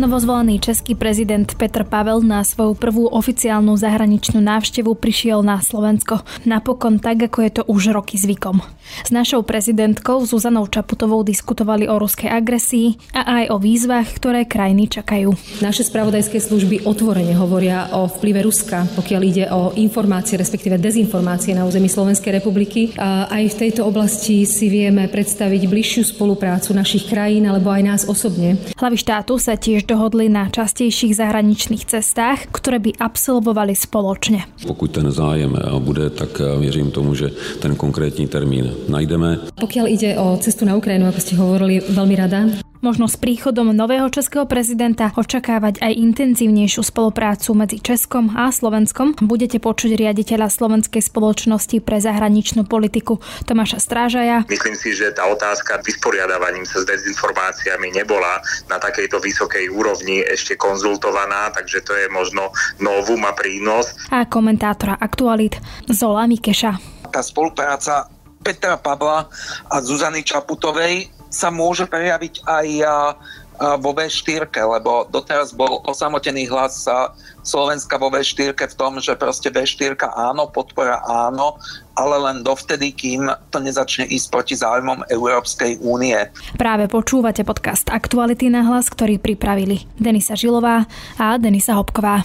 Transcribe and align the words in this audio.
Novozvolený 0.00 0.64
český 0.64 0.96
prezident 0.96 1.44
Petr 1.44 1.84
Pavel 1.84 2.24
na 2.24 2.40
svoju 2.40 2.72
prvú 2.72 3.04
oficiálnu 3.12 3.76
zahraničnú 3.76 4.40
návštevu 4.40 4.96
prišiel 4.96 5.44
na 5.44 5.60
Slovensko. 5.60 6.24
Napokon 6.48 6.96
tak, 6.96 7.28
ako 7.28 7.38
je 7.44 7.50
to 7.60 7.62
už 7.68 7.92
roky 7.92 8.16
zvykom. 8.16 8.64
S 9.04 9.12
našou 9.12 9.44
prezidentkou 9.44 10.24
Zuzanou 10.24 10.64
Čaputovou 10.72 11.20
diskutovali 11.20 11.84
o 11.84 12.00
ruskej 12.00 12.32
agresii 12.32 13.12
a 13.12 13.44
aj 13.44 13.44
o 13.52 13.60
výzvach, 13.60 14.08
ktoré 14.16 14.48
krajiny 14.48 14.88
čakajú. 14.88 15.36
Naše 15.60 15.84
spravodajské 15.84 16.40
služby 16.40 16.88
otvorene 16.88 17.36
hovoria 17.36 17.92
o 17.92 18.08
vplyve 18.08 18.40
Ruska, 18.40 18.88
pokiaľ 18.96 19.20
ide 19.20 19.44
o 19.52 19.76
informácie, 19.76 20.40
respektíve 20.40 20.80
dezinformácie 20.80 21.52
na 21.52 21.68
území 21.68 21.92
Slovenskej 21.92 22.40
republiky. 22.40 22.96
A 22.96 23.28
aj 23.28 23.52
v 23.52 23.58
tejto 23.68 23.84
oblasti 23.84 24.48
si 24.48 24.72
vieme 24.72 25.12
predstaviť 25.12 25.68
bližšiu 25.68 26.16
spoluprácu 26.16 26.72
našich 26.72 27.04
krajín 27.04 27.44
alebo 27.44 27.68
aj 27.68 27.82
nás 27.84 28.02
osobne. 28.08 28.56
Hlavy 28.80 28.96
štátu 28.96 29.36
sa 29.36 29.60
tiež 29.60 29.89
dohodli 29.90 30.30
na 30.30 30.46
častejších 30.46 31.18
zahraničných 31.18 31.82
cestách, 31.82 32.46
ktoré 32.54 32.78
by 32.78 32.94
absolvovali 33.02 33.74
spoločne. 33.74 34.46
Pokud 34.62 34.86
ten 34.86 35.10
zájem 35.10 35.58
bude, 35.82 36.14
tak 36.14 36.38
věřím 36.38 36.94
tomu, 36.94 37.18
že 37.18 37.34
ten 37.58 37.74
konkrétní 37.74 38.30
termín 38.30 38.70
najdeme. 38.86 39.50
Pokiaľ 39.58 39.86
ide 39.90 40.14
o 40.14 40.38
cestu 40.38 40.62
na 40.62 40.78
Ukrajinu, 40.78 41.10
ako 41.10 41.20
ste 41.20 41.34
hovorili, 41.34 41.82
veľmi 41.82 42.14
rada. 42.14 42.69
Možno 42.80 43.12
s 43.12 43.20
príchodom 43.20 43.76
nového 43.76 44.08
českého 44.08 44.48
prezidenta 44.48 45.12
očakávať 45.12 45.84
aj 45.84 46.00
intenzívnejšiu 46.00 46.80
spoluprácu 46.80 47.52
medzi 47.52 47.76
Českom 47.76 48.32
a 48.32 48.48
Slovenskom. 48.48 49.20
Budete 49.20 49.60
počuť 49.60 50.00
riaditeľa 50.00 50.48
Slovenskej 50.48 51.04
spoločnosti 51.04 51.76
pre 51.84 52.00
zahraničnú 52.00 52.64
politiku 52.64 53.20
Tomáša 53.44 53.84
Strážaja. 53.84 54.48
Myslím 54.48 54.72
si, 54.80 54.96
že 54.96 55.12
tá 55.12 55.28
otázka 55.28 55.84
vysporiadávaním 55.84 56.64
sa 56.64 56.80
s 56.80 56.88
dezinformáciami 56.88 57.92
nebola 57.92 58.40
na 58.72 58.80
takejto 58.80 59.20
vysokej 59.20 59.68
úrovni 59.68 60.24
ešte 60.24 60.56
konzultovaná, 60.56 61.52
takže 61.52 61.84
to 61.84 61.92
je 61.92 62.08
možno 62.08 62.48
novum 62.80 63.20
a 63.28 63.36
prínos. 63.36 63.92
A 64.08 64.24
komentátora 64.24 64.96
Aktualit 64.96 65.60
Zola 65.84 66.24
Mikeša. 66.24 66.80
Tá 67.12 67.20
spolupráca 67.20 68.08
Petra 68.40 68.80
Pavla 68.80 69.28
a 69.68 69.76
Zuzany 69.84 70.24
Čaputovej 70.24 71.19
sa 71.30 71.48
môže 71.48 71.86
prejaviť 71.86 72.42
aj 72.44 72.66
vo 73.60 73.92
V4, 73.92 74.48
lebo 74.56 75.04
doteraz 75.12 75.52
bol 75.52 75.84
osamotený 75.84 76.48
hlas 76.48 76.88
Slovenska 77.44 78.00
vo 78.00 78.08
V4 78.08 78.56
v 78.56 78.74
tom, 78.74 78.96
že 78.98 79.12
proste 79.20 79.52
V4 79.52 80.00
áno, 80.16 80.48
podpora 80.48 81.04
áno, 81.04 81.60
ale 81.92 82.16
len 82.24 82.40
dovtedy, 82.40 82.88
kým 82.96 83.28
to 83.52 83.60
nezačne 83.60 84.08
ísť 84.08 84.26
proti 84.32 84.56
záujmom 84.56 85.12
Európskej 85.12 85.76
únie. 85.84 86.16
Práve 86.56 86.88
počúvate 86.88 87.44
podcast 87.44 87.92
Aktuality 87.92 88.48
na 88.48 88.64
hlas, 88.64 88.88
ktorý 88.88 89.20
pripravili 89.20 89.84
Denisa 90.00 90.32
Žilová 90.32 90.88
a 91.20 91.36
Denisa 91.36 91.76
Hopková. 91.76 92.24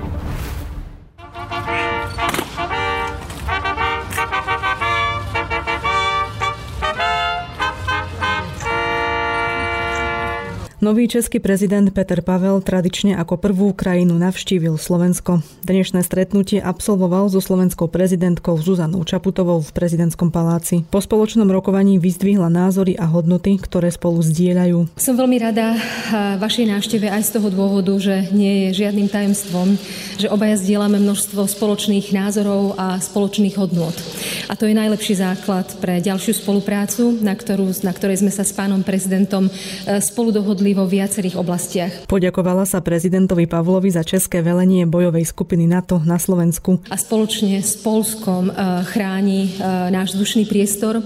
Nový 10.81 11.05
český 11.05 11.37
prezident 11.37 11.93
Peter 11.93 12.25
Pavel 12.25 12.57
tradične 12.57 13.13
ako 13.13 13.37
prvú 13.37 13.69
krajinu 13.69 14.17
navštívil 14.17 14.81
Slovensko. 14.81 15.45
Dnešné 15.61 16.01
stretnutie 16.01 16.57
absolvoval 16.57 17.29
so 17.29 17.37
slovenskou 17.37 17.85
prezidentkou 17.85 18.57
Zuzanou 18.57 19.05
Čaputovou 19.05 19.61
v 19.61 19.69
prezidentskom 19.77 20.33
paláci. 20.33 20.81
Po 20.89 20.97
spoločnom 20.97 21.45
rokovaní 21.53 22.01
vyzdvihla 22.01 22.49
názory 22.49 22.97
a 22.97 23.05
hodnoty, 23.05 23.61
ktoré 23.61 23.93
spolu 23.93 24.25
zdieľajú. 24.25 24.97
Som 24.97 25.21
veľmi 25.21 25.37
rada 25.37 25.77
vašej 26.41 26.73
návšteve 26.73 27.13
aj 27.13 27.29
z 27.29 27.31
toho 27.37 27.53
dôvodu, 27.53 27.93
že 28.01 28.33
nie 28.33 28.65
je 28.73 28.81
žiadnym 28.81 29.05
tajemstvom, 29.05 29.77
že 30.17 30.33
obaja 30.33 30.57
zdieľame 30.57 30.97
množstvo 30.97 31.45
spoločných 31.45 32.09
názorov 32.09 32.73
a 32.81 32.97
spoločných 32.97 33.53
hodnot. 33.53 33.93
A 34.49 34.57
to 34.57 34.65
je 34.65 34.73
najlepší 34.73 35.13
základ 35.13 35.77
pre 35.77 36.01
ďalšiu 36.01 36.41
spoluprácu, 36.41 37.21
na, 37.21 37.37
ktorú, 37.37 37.69
na 37.85 37.93
ktorej 37.93 38.25
sme 38.25 38.33
sa 38.33 38.41
s 38.41 38.49
pánom 38.49 38.81
prezidentom 38.81 39.45
e, 39.45 39.51
spolu 40.01 40.33
dohodli 40.33 40.70
vo 40.73 40.85
viacerých 40.87 41.35
oblastiach. 41.37 41.91
Poďakovala 42.07 42.67
sa 42.67 42.83
prezidentovi 42.83 43.47
Pavlovi 43.47 43.91
za 43.91 44.03
české 44.03 44.43
velenie 44.43 44.87
bojovej 44.87 45.27
skupiny 45.27 45.67
NATO 45.67 46.01
na 46.03 46.17
Slovensku. 46.17 46.83
A 46.91 46.97
spoločne 46.99 47.59
s 47.63 47.79
Polskom 47.79 48.49
e, 48.49 48.53
chráni 48.87 49.55
e, 49.55 49.69
náš 49.91 50.15
vzdušný 50.15 50.47
priestor, 50.47 50.99
e, 50.99 51.03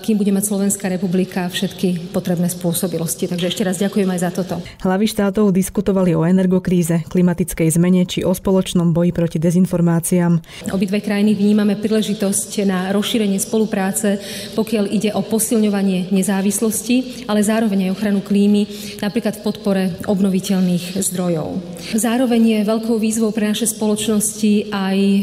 kým 0.00 0.16
bude 0.16 0.32
mať 0.32 0.44
Slovenská 0.48 0.88
republika 0.88 1.48
všetky 1.48 2.12
potrebné 2.12 2.48
spôsobilosti. 2.48 3.28
Takže 3.28 3.48
ešte 3.48 3.62
raz 3.66 3.76
ďakujem 3.80 4.08
aj 4.08 4.20
za 4.20 4.30
toto. 4.32 4.54
Hlavy 4.84 5.06
štátov 5.08 5.52
diskutovali 5.52 6.16
o 6.16 6.24
energokríze, 6.24 7.04
klimatickej 7.08 7.68
zmene 7.74 8.08
či 8.08 8.24
o 8.24 8.32
spoločnom 8.32 8.90
boji 8.92 9.12
proti 9.12 9.38
dezinformáciám. 9.40 10.66
Obidve 10.72 11.00
krajiny 11.04 11.36
vnímame 11.36 11.76
príležitosť 11.78 12.64
na 12.64 12.90
rozšírenie 12.92 13.38
spolupráce, 13.40 14.20
pokiaľ 14.54 14.84
ide 14.90 15.10
o 15.14 15.22
posilňovanie 15.24 16.10
nezávislosti, 16.10 17.26
ale 17.28 17.44
zároveň 17.44 17.88
aj 17.88 17.94
ochranu 17.94 18.20
klímy 18.24 18.66
napríklad 18.98 19.38
v 19.38 19.44
podpore 19.44 19.82
obnoviteľných 20.06 20.98
zdrojov. 20.98 21.58
Zároveň 21.94 22.42
je 22.58 22.68
veľkou 22.68 22.96
výzvou 22.98 23.30
pre 23.30 23.50
naše 23.50 23.70
spoločnosti 23.70 24.74
aj 24.74 24.98
e, 24.98 25.20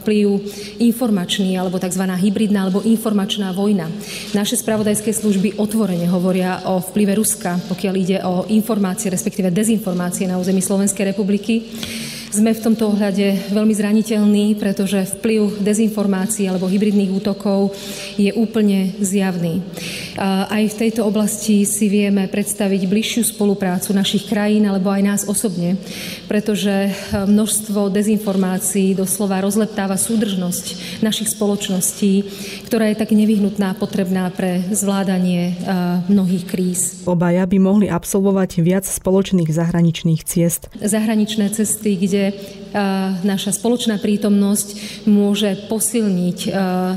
vplyv 0.00 0.26
informačný 0.80 1.56
alebo 1.56 1.80
tzv. 1.80 2.04
hybridná 2.04 2.68
alebo 2.68 2.84
informačná 2.84 3.52
vojna. 3.56 3.88
Naše 4.36 4.60
spravodajské 4.60 5.10
služby 5.12 5.56
otvorene 5.56 6.06
hovoria 6.08 6.64
o 6.68 6.80
vplyve 6.80 7.16
Ruska, 7.16 7.56
pokiaľ 7.68 7.94
ide 7.96 8.18
o 8.24 8.44
informácie, 8.52 9.08
respektíve 9.08 9.48
dezinformácie 9.48 10.28
na 10.28 10.36
území 10.36 10.60
Slovenskej 10.60 11.12
republiky. 11.16 11.64
Sme 12.28 12.52
v 12.52 12.60
tomto 12.60 12.92
ohľade 12.92 13.56
veľmi 13.56 13.72
zraniteľní, 13.72 14.60
pretože 14.60 15.00
vplyv 15.16 15.64
dezinformácií 15.64 16.44
alebo 16.44 16.68
hybridných 16.68 17.08
útokov 17.08 17.72
je 18.20 18.28
úplne 18.36 18.92
zjavný. 19.00 19.64
Aj 20.20 20.60
v 20.60 20.74
tejto 20.76 21.08
oblasti 21.08 21.64
si 21.64 21.88
vieme 21.88 22.28
predstaviť 22.28 22.84
bližšiu 22.84 23.32
spoluprácu 23.32 23.96
našich 23.96 24.28
krajín 24.28 24.68
alebo 24.68 24.92
aj 24.92 25.02
nás 25.02 25.22
osobne, 25.24 25.80
pretože 26.28 26.92
množstvo 27.14 27.88
dezinformácií 27.88 28.92
doslova 28.92 29.40
rozleptáva 29.40 29.96
súdržnosť 29.96 31.00
našich 31.00 31.32
spoločností, 31.32 32.28
ktorá 32.68 32.92
je 32.92 33.00
tak 33.00 33.16
nevyhnutná 33.16 33.72
a 33.72 33.78
potrebná 33.78 34.28
pre 34.34 34.60
zvládanie 34.68 35.56
mnohých 36.12 36.44
kríz. 36.44 36.80
Obaja 37.08 37.48
by 37.48 37.56
mohli 37.56 37.86
absolvovať 37.88 38.60
viac 38.60 38.84
spoločných 38.84 39.48
zahraničných 39.48 40.20
ciest. 40.28 40.68
Zahraničné 40.76 41.48
cesty, 41.54 41.96
kde 41.96 42.16
kde 42.18 42.32
naša 43.24 43.52
spoločná 43.52 44.00
prítomnosť 44.00 45.00
môže 45.04 45.68
posilniť 45.68 46.52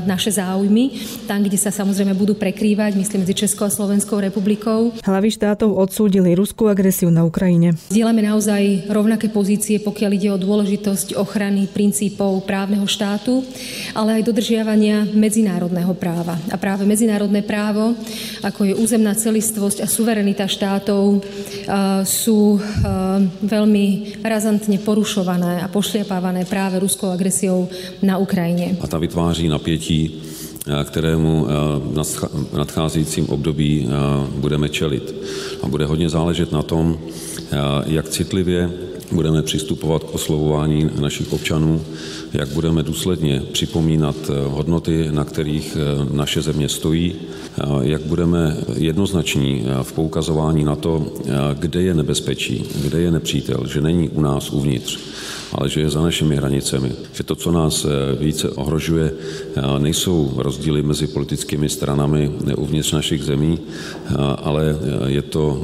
naše 0.08 0.32
záujmy, 0.32 0.96
tam, 1.28 1.44
kde 1.44 1.60
sa 1.60 1.68
samozrejme 1.68 2.16
budú 2.16 2.32
prekrývať, 2.32 2.96
myslím, 2.96 3.11
medzi 3.18 3.34
Českou 3.34 3.66
a 3.66 3.72
Slovenskou 3.72 4.20
republikou. 4.20 4.92
Hlavy 5.02 5.28
štátov 5.32 5.74
odsúdili 5.76 6.36
ruskú 6.36 6.68
agresiu 6.68 7.10
na 7.10 7.26
Ukrajine. 7.26 7.74
Zdieľame 7.90 8.22
naozaj 8.24 8.86
rovnaké 8.92 9.32
pozície, 9.32 9.80
pokiaľ 9.80 10.10
ide 10.16 10.28
o 10.32 10.40
dôležitosť 10.40 11.16
ochrany 11.16 11.66
princípov 11.66 12.44
právneho 12.44 12.84
štátu, 12.86 13.42
ale 13.96 14.20
aj 14.20 14.28
dodržiavania 14.28 15.08
medzinárodného 15.10 15.92
práva. 15.96 16.38
A 16.48 16.56
práve 16.60 16.86
medzinárodné 16.88 17.42
právo, 17.42 17.96
ako 18.44 18.68
je 18.68 18.74
územná 18.78 19.16
celistvosť 19.16 19.82
a 19.82 19.90
suverenita 19.90 20.46
štátov, 20.46 21.24
sú 22.04 22.60
veľmi 23.42 24.18
razantne 24.22 24.78
porušované 24.82 25.62
a 25.62 25.70
pošliapávané 25.70 26.44
práve 26.44 26.78
ruskou 26.82 27.10
agresiou 27.10 27.68
na 28.02 28.18
Ukrajine. 28.18 28.76
A 28.80 28.86
ta 28.86 28.98
vytváří 28.98 29.48
napětí, 29.48 30.22
kterému 30.84 31.46
v 32.52 32.56
nadcházejícím 32.56 33.28
období 33.28 33.88
eh, 33.88 33.92
budeme 34.36 34.68
čelit. 34.68 35.14
A 35.62 35.68
bude 35.68 35.86
hodně 35.86 36.08
záležet 36.08 36.52
na 36.52 36.62
tom, 36.62 36.98
jak 37.86 38.08
citlivě 38.08 38.70
budeme 39.12 39.42
přistupovat 39.42 40.04
k 40.04 40.14
oslovování 40.14 40.90
našich 41.00 41.32
občanů, 41.32 41.84
jak 42.32 42.48
budeme 42.48 42.82
důsledně 42.82 43.42
připomínat 43.52 44.16
hodnoty, 44.46 45.08
na 45.10 45.24
kterých 45.24 45.76
naše 46.12 46.42
země 46.42 46.68
stojí, 46.68 47.14
jak 47.82 48.00
budeme 48.02 48.56
jednoznační 48.76 49.64
v 49.82 49.92
poukazování 49.92 50.64
na 50.64 50.76
to, 50.76 51.12
kde 51.58 51.82
je 51.82 51.94
nebezpečí, 51.94 52.64
kde 52.82 53.00
je 53.00 53.10
nepřítel, 53.10 53.66
že 53.66 53.80
není 53.80 54.08
u 54.08 54.20
nás 54.20 54.50
uvnitř, 54.50 54.98
ale 55.52 55.68
že 55.68 55.80
je 55.80 55.90
za 55.90 56.02
našimi 56.02 56.36
hranicemi. 56.36 56.92
Že 57.12 57.22
to, 57.22 57.34
co 57.34 57.52
nás 57.52 57.86
více 58.20 58.50
ohrožuje, 58.50 59.12
nejsou 59.78 60.32
rozdíly 60.36 60.82
mezi 60.82 61.06
politickými 61.06 61.68
stranami 61.68 62.32
uvnitř 62.56 62.92
našich 62.92 63.24
zemí, 63.24 63.58
ale 64.42 64.76
je 65.06 65.22
to 65.22 65.62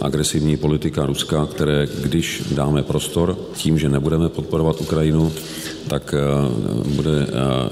agresivní 0.00 0.56
politika 0.56 1.06
Ruska, 1.06 1.46
které 1.46 1.88
když 2.02 2.42
dáme 2.54 2.82
prostor 2.82 3.38
tím, 3.56 3.78
že 3.78 3.88
nebudeme 3.88 4.28
podporovat 4.28 4.80
Ukrajinu, 4.80 5.32
tak 5.88 6.09
bude 6.96 7.26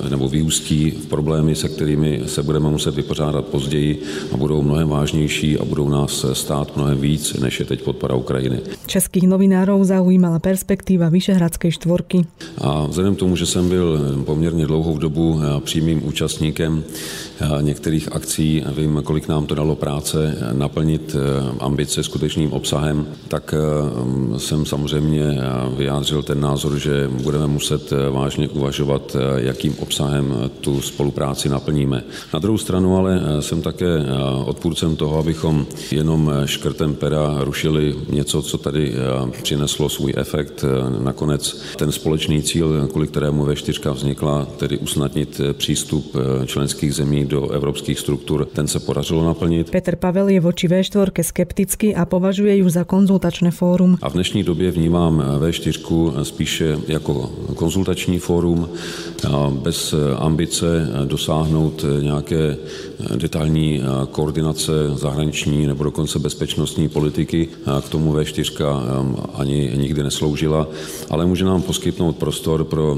nebo 0.08 0.28
vyústí 0.28 0.90
v 0.90 1.06
problémy, 1.06 1.54
se 1.54 1.68
kterými 1.68 2.22
se 2.26 2.42
budeme 2.42 2.70
muset 2.70 2.94
vypořádat 2.94 3.44
později 3.44 4.02
a 4.32 4.36
budou 4.36 4.62
mnohem 4.62 4.88
vážnější 4.88 5.58
a 5.58 5.64
budou 5.64 5.88
nás 5.88 6.26
stát 6.32 6.76
mnohem 6.76 7.00
víc, 7.00 7.34
než 7.34 7.60
je 7.60 7.66
teď 7.66 7.82
podpora 7.82 8.14
Ukrajiny. 8.14 8.60
Českých 8.86 9.28
novinárov 9.28 9.84
zaujímala 9.84 10.38
perspektíva 10.38 11.08
Vyšehradskej 11.08 11.70
štvorky. 11.70 12.24
A 12.58 12.86
vzhledem 12.86 13.14
k 13.14 13.18
tomu, 13.18 13.36
že 13.36 13.46
jsem 13.46 13.68
byl 13.68 13.98
poměrně 14.24 14.66
dlouhou 14.66 14.98
dobu 14.98 15.40
přímým 15.64 16.06
účastníkem 16.06 16.84
některých 17.60 18.12
akcí, 18.12 18.64
vím, 18.76 19.00
kolik 19.04 19.28
nám 19.28 19.46
to 19.46 19.54
dalo 19.54 19.76
práce 19.76 20.38
naplnit 20.52 21.16
ambice 21.60 22.02
skutečným 22.02 22.52
obsahem, 22.52 23.06
tak 23.28 23.54
jsem 24.36 24.66
samozřejmě 24.66 25.38
vyjádřil 25.76 26.22
ten 26.22 26.40
názor, 26.40 26.78
že 26.78 27.10
budeme 27.22 27.46
muset 27.46 27.92
vážně 28.28 28.48
uvažovat, 28.48 29.16
jakým 29.36 29.74
obsahem 29.78 30.50
tu 30.60 30.80
spolupráci 30.80 31.48
naplníme. 31.48 32.04
Na 32.34 32.38
druhou 32.38 32.58
stranu 32.58 32.96
ale 32.96 33.20
jsem 33.40 33.62
také 33.62 33.86
odpůrcem 34.44 34.96
toho, 34.96 35.18
abychom 35.18 35.66
jenom 35.90 36.32
škrtem 36.44 36.94
pera 36.94 37.36
rušili 37.40 37.94
něco, 38.10 38.42
co 38.42 38.58
tady 38.58 38.94
přineslo 39.42 39.88
svůj 39.88 40.12
efekt. 40.16 40.64
Nakonec 41.00 41.62
ten 41.76 41.92
společný 41.92 42.42
cíl, 42.42 42.88
kvůli 42.92 43.06
kterému 43.06 43.46
V4 43.46 43.92
vznikla, 43.92 44.44
tedy 44.44 44.78
usnadnit 44.78 45.40
přístup 45.52 46.16
členských 46.46 46.94
zemí 46.94 47.24
do 47.24 47.50
evropských 47.50 47.98
struktur, 47.98 48.44
ten 48.44 48.68
se 48.68 48.80
podařilo 48.80 49.24
naplnit. 49.24 49.70
Peter 49.70 49.96
Pavel 49.96 50.28
je 50.28 50.40
voči 50.40 50.68
V4 50.68 51.22
skeptický 51.22 51.94
a 51.94 52.04
považuje 52.04 52.56
ju 52.56 52.68
za 52.68 52.84
konzultačné 52.84 53.50
fórum. 53.50 53.96
A 54.02 54.08
v 54.10 54.12
dnešní 54.12 54.42
době 54.42 54.70
vnímám 54.70 55.24
V4 55.40 56.22
spíše 56.22 56.78
jako 56.88 57.30
konzultační 57.54 58.17
fórum 58.18 58.68
bez 59.50 59.94
ambice 60.18 60.88
dosáhnout 61.04 61.84
nějaké 62.00 62.56
detailní 63.16 63.82
koordinace 64.10 64.72
zahraniční 64.94 65.66
nebo 65.66 65.84
dokonce 65.84 66.18
bezpečnostní 66.18 66.88
politiky. 66.88 67.48
K 67.80 67.88
tomu 67.88 68.14
V4 68.14 69.14
ani 69.34 69.72
nikdy 69.76 70.02
nesloužila, 70.02 70.68
ale 71.10 71.26
může 71.26 71.44
nám 71.44 71.62
poskytnout 71.62 72.16
prostor 72.16 72.64
pro 72.64 72.96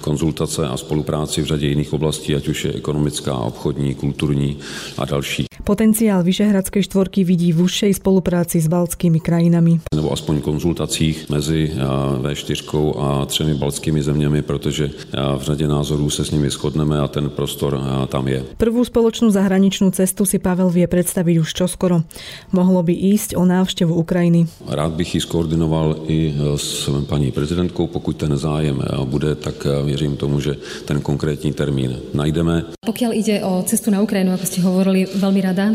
konzultace 0.00 0.68
a 0.68 0.76
spolupráci 0.76 1.42
v 1.42 1.46
řadě 1.46 1.66
jiných 1.66 1.92
oblastí, 1.92 2.34
ať 2.34 2.48
už 2.48 2.64
je 2.64 2.72
ekonomická, 2.72 3.34
obchodní, 3.34 3.94
kulturní 3.94 4.56
a 4.98 5.04
další. 5.04 5.45
Potenciál 5.66 6.22
Vyšehradskej 6.22 6.86
štvorky 6.86 7.26
vidí 7.26 7.50
v 7.50 7.66
užšej 7.66 7.98
spolupráci 7.98 8.62
s 8.62 8.70
baltskými 8.70 9.18
krajinami. 9.18 9.82
Nebo 9.90 10.14
aspoň 10.14 10.38
konzultacích 10.38 11.26
mezi 11.26 11.74
V4 12.22 12.62
a 12.94 13.26
třemi 13.26 13.58
baltskými 13.58 13.98
zeměmi, 13.98 14.46
protože 14.46 14.94
v 15.10 15.42
řadě 15.42 15.66
názorů 15.66 16.06
se 16.10 16.22
s 16.24 16.30
nimi 16.30 16.50
shodneme 16.54 17.02
a 17.02 17.10
ten 17.10 17.34
prostor 17.34 17.82
tam 18.06 18.30
je. 18.30 18.46
Prvú 18.62 18.86
spoločnú 18.86 19.34
zahraničnú 19.34 19.90
cestu 19.90 20.22
si 20.22 20.38
Pavel 20.38 20.70
vie 20.70 20.86
predstaviť 20.86 21.34
už 21.42 21.50
čoskoro. 21.50 22.06
Mohlo 22.54 22.86
by 22.86 22.94
ísť 22.94 23.34
o 23.34 23.42
návštevu 23.42 23.90
Ukrajiny. 23.90 24.46
Rád 24.70 24.94
bych 24.94 25.18
ji 25.18 25.20
skoordinoval 25.26 26.06
i 26.06 26.30
s 26.54 26.86
paní 27.10 27.34
prezidentkou, 27.34 27.90
pokud 27.90 28.14
ten 28.14 28.38
zájem 28.38 28.78
bude, 29.10 29.34
tak 29.34 29.66
věřím 29.66 30.14
tomu, 30.14 30.38
že 30.38 30.62
ten 30.86 31.02
konkrétní 31.02 31.50
termín 31.50 31.98
najdeme. 32.14 32.70
Pokiaľ 32.86 33.12
ide 33.18 33.42
o 33.42 33.66
cestu 33.66 33.90
na 33.90 33.98
Ukrajinu, 33.98 34.38
ako 34.38 34.46
ste 34.46 34.62
hovorili, 34.62 35.10
veľmi 35.10 35.42
rada. 35.56 35.72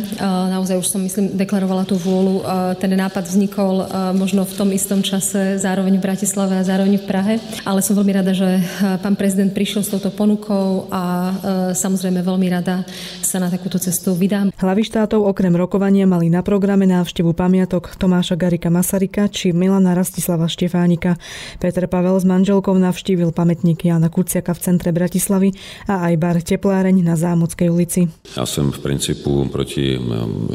Naozaj 0.54 0.78
už 0.78 0.88
som, 0.94 1.02
myslím, 1.02 1.34
deklarovala 1.34 1.90
tú 1.90 1.98
vôľu. 1.98 2.46
Ten 2.78 2.94
nápad 2.94 3.26
vznikol 3.26 3.90
možno 4.14 4.46
v 4.46 4.54
tom 4.54 4.70
istom 4.70 5.02
čase 5.02 5.58
zároveň 5.58 5.98
v 5.98 6.06
Bratislave 6.06 6.54
a 6.54 6.62
zároveň 6.62 7.02
v 7.02 7.06
Prahe, 7.10 7.34
ale 7.66 7.82
som 7.82 7.98
veľmi 7.98 8.14
rada, 8.14 8.30
že 8.38 8.62
pán 9.02 9.18
prezident 9.18 9.50
prišiel 9.50 9.82
s 9.82 9.90
touto 9.90 10.14
ponukou 10.14 10.86
a 10.94 11.34
samozrejme 11.74 12.22
veľmi 12.22 12.48
rada 12.54 12.86
sa 13.26 13.42
na 13.42 13.50
takúto 13.50 13.82
cestu 13.82 14.14
vydám. 14.14 14.54
Hlavy 14.54 14.86
štátov 14.86 15.26
okrem 15.26 15.58
rokovania 15.58 16.06
mali 16.06 16.30
na 16.30 16.46
programe 16.46 16.86
návštevu 16.86 17.34
pamiatok 17.34 17.98
Tomáša 17.98 18.38
Garika 18.38 18.70
Masarika 18.70 19.26
či 19.26 19.50
Milana 19.50 19.98
Rastislava 19.98 20.46
Štefánika. 20.46 21.18
Peter 21.58 21.90
Pavel 21.90 22.22
s 22.22 22.28
manželkou 22.28 22.78
navštívil 22.78 23.34
pamätník 23.34 23.82
Jana 23.82 24.14
Kuciaka 24.14 24.54
v 24.54 24.62
centre 24.62 24.94
Bratislavy 24.94 25.56
a 25.88 26.12
aj 26.12 26.14
bar 26.22 26.38
Tepláreň 26.38 27.02
na 27.02 27.16
Zámockej 27.16 27.72
ulici. 27.72 28.02
Já 28.38 28.46
jsem 28.46 28.72
v 28.72 28.80
principu 28.80 29.48
proti 29.52 29.71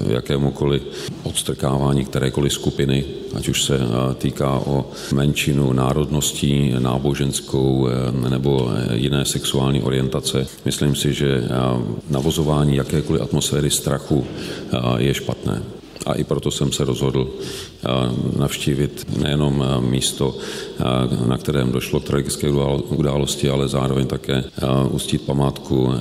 jakémukoliv 0.09 0.83
odstrkávání 1.23 2.05
kterékoliv 2.05 2.53
skupiny, 2.53 3.05
ať 3.35 3.49
už 3.49 3.63
se 3.63 3.81
týká 4.19 4.51
o 4.67 4.91
menšinu 5.15 5.73
národností, 5.73 6.75
náboženskou 6.79 7.89
nebo 8.29 8.71
jiné 8.93 9.25
sexuální 9.25 9.83
orientace. 9.83 10.47
Myslím 10.65 10.95
si, 10.95 11.15
že 11.15 11.49
navozování 12.11 12.77
jakékoliv 12.77 13.23
atmosféry 13.23 13.71
strachu 13.71 14.27
je 14.99 15.15
špatné 15.15 15.63
a 16.07 16.15
i 16.15 16.25
proto 16.25 16.51
jsem 16.51 16.73
se 16.73 16.85
rozhodl 16.85 17.29
navštívit 18.39 19.07
nejenom 19.19 19.65
místo, 19.81 20.37
na 21.27 21.39
kterém 21.39 21.73
došlo 21.73 22.01
k 22.01 22.05
tragické 22.05 22.51
události, 22.89 23.51
ale 23.51 23.69
zároveň 23.69 24.07
také 24.07 24.45
ustit 24.91 25.23
památku 25.23 25.93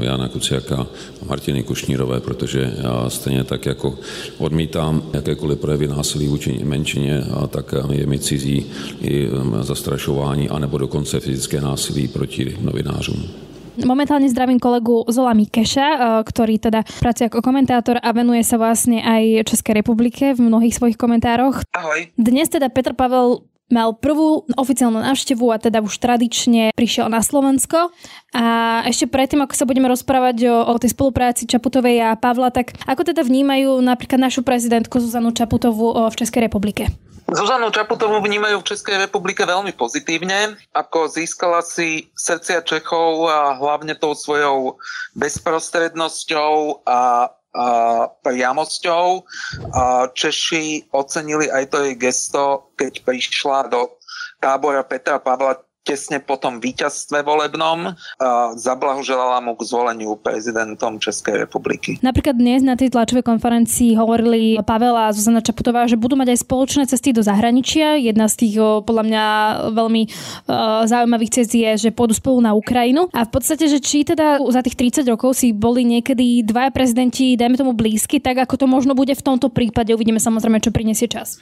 Jana 0.00 0.28
Kuciaka 0.28 0.86
a 1.22 1.24
Martiny 1.28 1.62
Kušnírové, 1.62 2.20
protože 2.20 2.74
stejně 3.08 3.44
tak 3.44 3.66
jako 3.66 3.98
odmítám 4.38 5.02
jakékoliv 5.12 5.58
projevy 5.58 5.88
násilí 5.88 6.28
vůči 6.28 6.60
menšině, 6.64 7.24
tak 7.48 7.74
je 7.90 8.06
mi 8.06 8.18
cizí 8.18 8.66
i 9.00 9.28
zastrašování 9.60 10.48
anebo 10.48 10.78
dokonce 10.78 11.20
fyzické 11.20 11.60
násilí 11.60 12.08
proti 12.08 12.56
novinářům. 12.60 13.49
Momentálne 13.80 14.28
zdravím 14.28 14.60
kolegu 14.60 15.08
Zola 15.08 15.32
Mikeša, 15.32 16.20
ktorý 16.24 16.60
teda 16.60 16.84
pracuje 17.00 17.32
ako 17.32 17.40
komentátor 17.40 17.96
a 17.96 18.12
venuje 18.12 18.44
sa 18.44 18.60
vlastne 18.60 19.00
aj 19.00 19.48
Českej 19.48 19.80
republike 19.80 20.36
v 20.36 20.40
mnohých 20.40 20.76
svojich 20.76 21.00
komentároch. 21.00 21.64
Ahoj. 21.72 22.12
Dnes 22.20 22.52
teda 22.52 22.68
Petr 22.68 22.92
Pavel 22.92 23.48
mal 23.70 23.94
prvú 23.94 24.44
oficiálnu 24.58 24.98
návštevu 24.98 25.46
a 25.54 25.62
teda 25.62 25.78
už 25.78 25.94
tradične 26.02 26.74
prišiel 26.74 27.06
na 27.06 27.22
Slovensko. 27.22 27.94
A 28.34 28.44
ešte 28.84 29.06
predtým, 29.06 29.46
ako 29.46 29.54
sa 29.54 29.64
budeme 29.64 29.86
rozprávať 29.86 30.50
o, 30.50 30.74
o 30.74 30.74
tej 30.76 30.90
spolupráci 30.90 31.46
Čaputovej 31.46 32.02
a 32.02 32.18
Pavla, 32.18 32.50
tak 32.50 32.74
ako 32.82 33.14
teda 33.14 33.22
vnímajú 33.22 33.78
napríklad 33.78 34.18
našu 34.18 34.42
prezidentku 34.42 34.98
Zuzanu 34.98 35.30
Čaputovú 35.30 35.94
v 36.10 36.14
Českej 36.18 36.50
republike? 36.50 36.90
Zuzanu 37.30 37.70
Čaputovú 37.70 38.18
vnímajú 38.18 38.58
v 38.60 38.68
Českej 38.74 38.96
republike 39.06 39.46
veľmi 39.46 39.70
pozitívne, 39.78 40.58
ako 40.74 41.06
získala 41.06 41.62
si 41.62 42.10
srdcia 42.18 42.66
Čechov 42.66 43.30
a 43.30 43.54
hlavne 43.54 43.94
tou 43.94 44.18
svojou 44.18 44.76
bezprostrednosťou 45.14 46.82
a 46.84 47.30
priamosťou. 48.26 49.26
Češi 50.14 50.90
ocenili 50.94 51.50
aj 51.50 51.70
to 51.70 51.82
jej 51.86 51.96
gesto, 51.98 52.74
keď 52.74 53.02
prišla 53.06 53.70
do 53.70 53.94
tábora 54.42 54.82
Petra 54.82 55.22
Pavla 55.22 55.58
tesne 55.80 56.20
po 56.20 56.36
tom 56.36 56.60
víťazstve 56.60 57.24
volebnom 57.24 57.96
zablahoželala 58.54 59.40
mu 59.40 59.56
k 59.56 59.64
zvoleniu 59.64 60.14
prezidentom 60.20 61.00
Českej 61.00 61.48
republiky. 61.48 61.96
Napríklad 62.04 62.36
dnes 62.36 62.60
na 62.60 62.76
tej 62.76 62.92
tlačovej 62.92 63.24
konferencii 63.24 63.96
hovorili 63.96 64.60
Pavel 64.60 64.92
a 64.92 65.08
Zuzana 65.10 65.40
Čaputová, 65.40 65.88
že 65.88 65.96
budú 65.96 66.20
mať 66.20 66.36
aj 66.36 66.38
spoločné 66.44 66.82
cesty 66.84 67.16
do 67.16 67.24
zahraničia. 67.24 67.96
Jedna 67.96 68.28
z 68.28 68.46
tých 68.46 68.54
podľa 68.60 69.04
mňa 69.08 69.24
veľmi 69.72 70.02
uh, 70.06 70.84
zaujímavých 70.84 71.32
cest 71.40 71.52
je, 71.56 71.70
že 71.88 71.96
pôjdu 71.96 72.14
spolu 72.16 72.44
na 72.44 72.52
Ukrajinu. 72.52 73.08
A 73.16 73.24
v 73.24 73.30
podstate, 73.32 73.66
že 73.66 73.80
či 73.80 74.04
teda 74.04 74.38
za 74.52 74.60
tých 74.60 74.76
30 74.76 75.08
rokov 75.08 75.40
si 75.40 75.56
boli 75.56 75.82
niekedy 75.88 76.44
dvaja 76.44 76.70
prezidenti, 76.70 77.34
dajme 77.40 77.56
tomu 77.56 77.72
blízky, 77.72 78.20
tak 78.20 78.36
ako 78.44 78.54
to 78.60 78.66
možno 78.68 78.92
bude 78.92 79.16
v 79.16 79.22
tomto 79.24 79.48
prípade. 79.48 79.96
Uvidíme 79.96 80.20
samozrejme, 80.20 80.60
čo 80.60 80.70
prinesie 80.74 81.08
čas. 81.08 81.40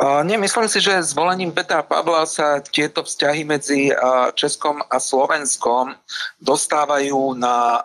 Uh, 0.00 0.24
nemyslím 0.24 0.66
si, 0.72 0.80
že 0.80 1.04
zvolením 1.04 1.52
Petra 1.52 1.84
Pavla 1.84 2.24
sa 2.24 2.64
tieto 2.64 3.04
vzťahy 3.04 3.44
medzi 3.44 3.73
medzi 3.74 3.90
Českom 4.38 4.78
a 4.86 4.96
Slovenskom 5.02 5.98
dostávajú 6.38 7.34
na 7.34 7.82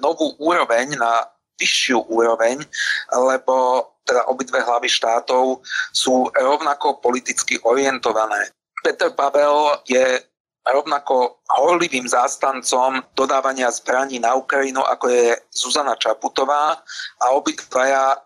novú 0.00 0.32
úroveň, 0.40 0.96
na 0.96 1.28
vyššiu 1.60 2.08
úroveň, 2.08 2.64
lebo 3.12 3.84
teda 4.08 4.24
obidve 4.32 4.64
hlavy 4.64 4.88
štátov 4.88 5.60
sú 5.92 6.32
rovnako 6.32 7.04
politicky 7.04 7.60
orientované. 7.68 8.48
Peter 8.80 9.12
Pavel 9.12 9.76
je 9.84 10.24
rovnako 10.66 11.40
horlivým 11.56 12.04
zástancom 12.08 13.00
dodávania 13.16 13.72
zbraní 13.72 14.20
na 14.20 14.36
Ukrajinu, 14.36 14.84
ako 14.84 15.08
je 15.08 15.36
Zuzana 15.50 15.96
Čaputová 15.96 16.76
a 17.20 17.24
obidvaja 17.32 18.20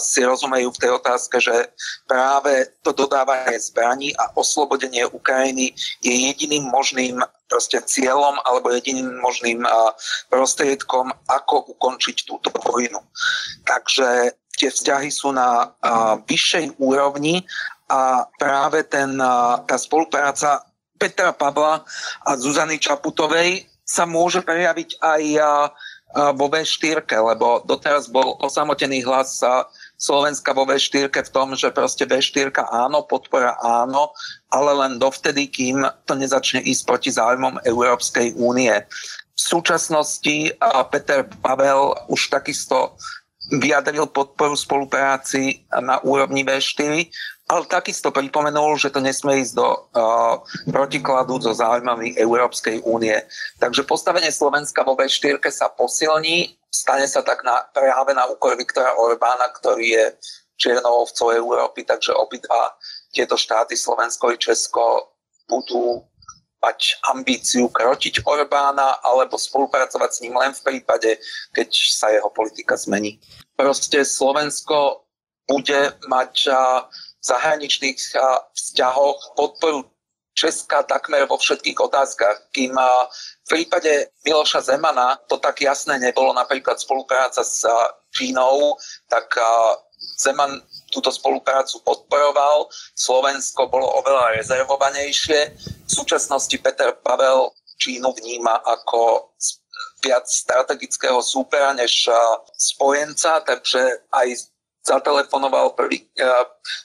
si 0.00 0.24
rozumejú 0.24 0.72
v 0.72 0.80
tej 0.80 0.90
otázke, 0.96 1.36
že 1.44 1.52
práve 2.08 2.72
to 2.80 2.96
dodávanie 2.96 3.60
zbraní 3.60 4.16
a 4.16 4.32
oslobodenie 4.32 5.04
Ukrajiny 5.04 5.76
je 6.00 6.14
jediným 6.32 6.72
možným 6.72 7.20
proste 7.52 7.76
cieľom 7.84 8.40
alebo 8.48 8.72
jediným 8.72 9.20
možným 9.20 9.68
prostriedkom, 10.32 11.12
ako 11.28 11.68
ukončiť 11.76 12.16
túto 12.24 12.48
vojnu. 12.64 13.00
Takže 13.68 14.32
tie 14.56 14.72
vzťahy 14.72 15.12
sú 15.12 15.36
na 15.36 15.76
vyššej 16.24 16.80
úrovni 16.80 17.44
a 17.92 18.24
práve 18.40 18.88
ten, 18.88 19.20
tá 19.68 19.76
spolupráca 19.76 20.64
Petra 20.98 21.30
Pavla 21.30 21.86
a 22.26 22.30
Zuzany 22.34 22.82
Čaputovej 22.82 23.64
sa 23.86 24.04
môže 24.04 24.44
prejaviť 24.44 25.00
aj 25.00 25.22
vo 26.36 26.48
V4, 26.48 27.04
lebo 27.04 27.64
doteraz 27.64 28.08
bol 28.08 28.36
osamotený 28.40 29.04
hlas 29.04 29.40
Slovenska 30.00 30.56
vo 30.56 30.64
V4 30.64 31.12
v 31.12 31.32
tom, 31.32 31.52
že 31.52 31.72
proste 31.72 32.08
V4 32.08 32.52
áno, 32.68 33.04
podpora 33.04 33.56
áno, 33.60 34.12
ale 34.48 34.72
len 34.72 34.96
dovtedy, 34.96 35.48
kým 35.52 35.84
to 36.08 36.16
nezačne 36.16 36.64
ísť 36.64 36.82
proti 36.84 37.10
záujmom 37.12 37.60
Európskej 37.64 38.40
únie. 38.40 38.72
V 39.36 39.40
súčasnosti 39.40 40.52
Peter 40.88 41.28
Pavel 41.44 41.92
už 42.08 42.32
takisto 42.32 42.96
vyjadril 43.48 44.06
podporu 44.12 44.56
spolupráci 44.56 45.64
na 45.72 46.00
úrovni 46.04 46.44
V4 46.44 47.08
ale 47.48 47.64
takisto 47.64 48.12
pripomenul, 48.12 48.76
že 48.76 48.92
to 48.92 49.00
nesmie 49.00 49.40
ísť 49.40 49.54
do 49.56 49.64
uh, 49.64 50.44
protikladu 50.68 51.40
so 51.40 51.56
záujmami 51.56 52.20
Európskej 52.20 52.84
únie. 52.84 53.16
Takže 53.56 53.88
postavenie 53.88 54.28
Slovenska 54.28 54.84
vo 54.84 54.92
V4 54.92 55.40
sa 55.48 55.72
posilní, 55.72 56.52
stane 56.68 57.08
sa 57.08 57.24
tak 57.24 57.40
na, 57.48 57.64
práve 57.72 58.12
na 58.12 58.28
úkor 58.28 58.52
Viktora 58.52 58.92
Orbána, 59.00 59.48
ktorý 59.56 59.96
je 59.96 60.04
čiernou 60.60 61.08
ovcov 61.08 61.32
Európy, 61.32 61.88
takže 61.88 62.12
obidva 62.12 62.76
tieto 63.16 63.40
štáty, 63.40 63.80
Slovensko 63.80 64.28
i 64.28 64.36
Česko, 64.36 65.16
budú 65.48 66.04
mať 66.58 66.98
ambíciu 67.14 67.70
krotiť 67.70 68.26
Orbána 68.26 68.98
alebo 69.06 69.38
spolupracovať 69.38 70.10
s 70.10 70.20
ním 70.26 70.34
len 70.34 70.50
v 70.54 70.64
prípade, 70.64 71.18
keď 71.54 71.68
sa 71.70 72.10
jeho 72.10 72.30
politika 72.34 72.74
zmení. 72.74 73.22
Proste 73.54 74.02
Slovensko 74.02 75.06
bude 75.46 75.94
mať 76.10 76.34
uh, 76.50 76.84
zahraničných 77.22 77.98
vzťahoch 78.54 79.34
podporu 79.34 79.84
Česka 80.38 80.86
takmer 80.86 81.26
vo 81.26 81.34
všetkých 81.34 81.78
otázkach. 81.82 82.54
Kým 82.54 82.78
v 82.78 83.46
prípade 83.50 84.14
Miloša 84.22 84.70
Zemana 84.70 85.18
to 85.26 85.42
tak 85.42 85.58
jasné 85.58 85.98
nebolo, 85.98 86.30
napríklad 86.30 86.78
spolupráca 86.78 87.42
s 87.42 87.66
Čínou, 88.14 88.78
tak 89.10 89.34
Zeman 90.18 90.62
túto 90.90 91.12
spoluprácu 91.12 91.84
podporoval, 91.84 92.66
Slovensko 92.96 93.68
bolo 93.68 93.86
oveľa 94.02 94.40
rezervovanejšie. 94.40 95.40
V 95.86 95.90
súčasnosti 95.90 96.56
Peter 96.58 96.96
Pavel 96.96 97.52
Čínu 97.78 98.10
vníma 98.18 98.58
ako 98.66 99.30
viac 100.02 100.26
strategického 100.26 101.22
súpera 101.22 101.74
než 101.74 102.10
spojenca, 102.58 103.42
takže 103.42 104.02
aj 104.10 104.50
zatelefonoval 104.88 105.76
prvý, 105.76 106.08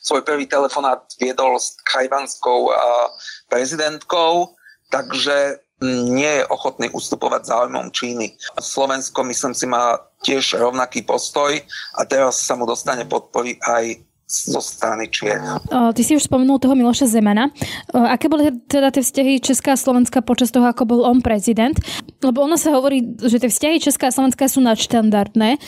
svoj 0.03 0.21
prvý 0.27 0.45
telefonát 0.45 1.07
viedol 1.21 1.55
s 1.55 1.79
kajvanskou 1.87 2.67
uh, 2.67 3.07
prezidentkou, 3.47 4.51
takže 4.91 5.62
nie 5.81 6.41
je 6.41 6.47
ochotný 6.47 6.87
ustupovať 6.93 7.49
záujmom 7.49 7.89
Číny. 7.89 8.37
Slovensko, 8.61 9.25
myslím 9.25 9.53
si, 9.57 9.65
má 9.65 9.97
tiež 10.23 10.55
rovnaký 10.55 11.03
postoj 11.03 11.59
a 11.97 12.01
teraz 12.07 12.39
sa 12.39 12.55
mu 12.55 12.63
dostane 12.63 13.03
podpory 13.03 13.59
aj 13.59 13.99
zo 14.33 14.57
strany 14.57 15.05
Čiech. 15.13 15.69
Ty 15.69 16.01
si 16.01 16.17
už 16.17 16.25
spomenul 16.25 16.57
toho 16.57 16.73
Miloša 16.73 17.05
Zemana. 17.05 17.53
Aké 17.93 18.25
boli 18.25 18.49
teda 18.65 18.89
tie 18.89 19.05
vzťahy 19.05 19.37
Česká 19.37 19.77
a 19.77 19.79
Slovenska 19.79 20.25
počas 20.25 20.49
toho, 20.49 20.65
ako 20.65 20.89
bol 20.89 21.01
on 21.05 21.21
prezident? 21.21 21.77
Lebo 22.25 22.41
ono 22.41 22.57
sa 22.57 22.73
hovorí, 22.73 23.13
že 23.21 23.37
tie 23.37 23.53
vzťahy 23.53 23.77
Česká 23.77 24.09
a 24.09 24.15
Slovenska 24.15 24.49
sú 24.49 24.65
nadštandardné. 24.65 25.61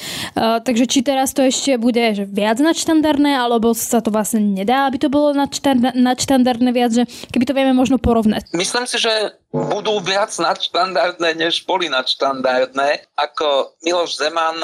Takže 0.65 0.85
či 0.89 1.05
teraz 1.05 1.37
to 1.37 1.45
ešte 1.45 1.77
bude 1.77 2.01
že 2.17 2.25
viac 2.25 2.57
nadštandardné, 2.57 3.37
alebo 3.37 3.77
sa 3.77 4.01
to 4.01 4.09
vlastne 4.09 4.41
nedá, 4.41 4.89
aby 4.89 4.97
to 4.97 5.13
bolo 5.13 5.37
nadštandardné 5.93 6.69
viac, 6.73 6.91
že 6.95 7.03
keby 7.29 7.45
to 7.45 7.53
vieme 7.53 7.77
možno 7.77 8.01
porovnať. 8.01 8.49
Myslím 8.55 8.89
si, 8.89 8.97
že 8.97 9.37
budú 9.51 10.03
viac 10.03 10.35
nadštandardné, 10.35 11.39
než 11.39 11.63
boli 11.63 11.87
nadštandardné. 11.87 13.15
Ako 13.15 13.77
Miloš 13.83 14.19
Zeman 14.19 14.59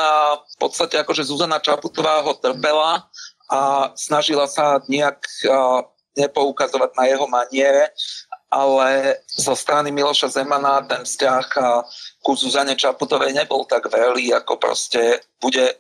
v 0.48 0.56
podstate 0.60 1.00
akože 1.00 1.24
Zuzana 1.28 1.64
Čaputová 1.64 2.20
ho 2.24 2.36
trpela, 2.36 3.08
a 3.52 3.92
snažila 4.00 4.48
sa 4.48 4.80
nejak 4.88 5.28
nepoukazovať 6.16 6.92
na 6.96 7.04
jeho 7.08 7.28
maniere, 7.28 7.92
ale 8.52 9.20
zo 9.28 9.56
strany 9.56 9.92
Miloša 9.92 10.32
Zemana 10.32 10.84
ten 10.88 11.04
vzťah 11.04 11.46
ku 12.24 12.32
Zuzane 12.36 12.76
Čaputovej 12.80 13.36
nebol 13.36 13.68
tak 13.68 13.92
veľý, 13.92 14.32
ako 14.40 14.60
proste 14.60 15.20
bude 15.44 15.76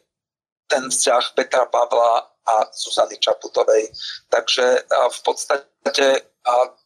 ten 0.67 0.87
vzťah 0.87 1.35
Petra 1.35 1.67
Pavla 1.67 2.27
a 2.47 2.55
Zuzany 2.75 3.19
Čaputovej. 3.19 3.91
Takže 4.31 4.87
v 4.87 5.19
podstate 5.23 5.70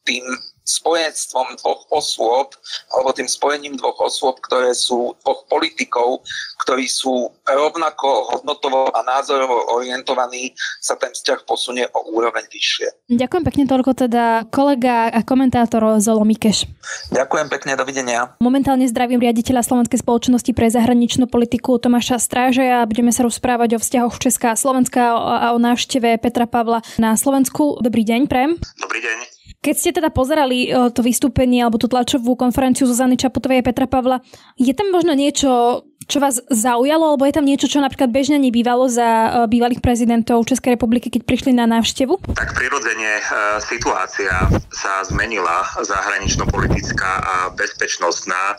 tým 0.06 0.26
spojenstvom 0.66 1.62
dvoch 1.62 1.86
osôb, 1.94 2.58
alebo 2.90 3.14
tým 3.14 3.30
spojením 3.30 3.78
dvoch 3.78 4.02
osôb, 4.02 4.42
ktoré 4.42 4.74
sú 4.74 5.14
dvoch 5.22 5.46
politikov, 5.46 6.26
ktorí 6.66 6.90
sú 6.90 7.30
rovnako 7.46 8.34
hodnotovo 8.34 8.90
a 8.90 9.06
názorovo 9.06 9.78
orientovaní, 9.78 10.58
sa 10.82 10.98
ten 10.98 11.14
vzťah 11.14 11.46
posunie 11.46 11.86
o 11.94 12.10
úroveň 12.18 12.50
vyššie. 12.50 13.14
Ďakujem 13.14 13.44
pekne 13.46 13.64
toľko 13.70 14.10
teda 14.10 14.50
kolega 14.50 15.14
a 15.14 15.22
komentátor 15.22 16.02
Zolo 16.02 16.26
Mikeš. 16.26 16.66
Ďakujem 17.14 17.48
pekne, 17.54 17.78
dovidenia. 17.78 18.34
Momentálne 18.42 18.90
zdravím 18.90 19.22
riaditeľa 19.22 19.62
Slovenskej 19.62 20.02
spoločnosti 20.02 20.50
pre 20.58 20.74
zahraničnú 20.74 21.30
politiku 21.30 21.78
Tomáša 21.78 22.18
Stráža 22.18 22.82
a 22.82 22.90
budeme 22.90 23.14
sa 23.14 23.22
rozprávať 23.22 23.78
o 23.78 23.80
vzťahoch 23.82 24.18
Česká 24.18 24.58
a 24.58 24.60
Slovenska 24.60 25.14
a 25.14 25.54
o 25.54 25.62
návšteve 25.62 26.18
Petra 26.18 26.50
Pavla 26.50 26.82
na 26.98 27.14
Slovensku. 27.14 27.78
Dobrý 27.86 28.02
deň, 28.02 28.26
Prem. 28.26 28.58
Dobrý 28.86 29.02
deň. 29.02 29.18
Keď 29.66 29.76
ste 29.82 29.92
teda 29.98 30.14
pozerali 30.14 30.70
e, 30.70 30.94
to 30.94 31.02
vystúpenie 31.02 31.66
alebo 31.66 31.82
tú 31.82 31.90
tlačovú 31.90 32.38
konferenciu 32.38 32.86
Zuzany 32.86 33.18
Čaputovej 33.18 33.66
a 33.66 33.66
Petra 33.66 33.90
Pavla, 33.90 34.22
je 34.62 34.70
tam 34.78 34.94
možno 34.94 35.18
niečo, 35.18 35.82
čo 36.06 36.22
vás 36.22 36.38
zaujalo, 36.54 37.14
alebo 37.14 37.26
je 37.26 37.34
tam 37.34 37.50
niečo, 37.50 37.66
čo 37.66 37.82
napríklad 37.82 38.14
bežne 38.14 38.38
nebývalo 38.38 38.86
za 38.86 39.04
e, 39.06 39.30
bývalých 39.50 39.82
prezidentov 39.82 40.46
Českej 40.46 40.78
republiky, 40.78 41.10
keď 41.10 41.26
prišli 41.26 41.52
na 41.58 41.66
návštevu? 41.66 42.22
Tak 42.38 42.54
prirodzene 42.54 43.20
e, 43.20 43.24
situácia 43.66 44.46
sa 44.70 45.02
zmenila 45.10 45.66
zahranično-politická 45.82 47.12
a 47.26 47.36
bezpečnostná. 47.58 48.54
E, 48.54 48.56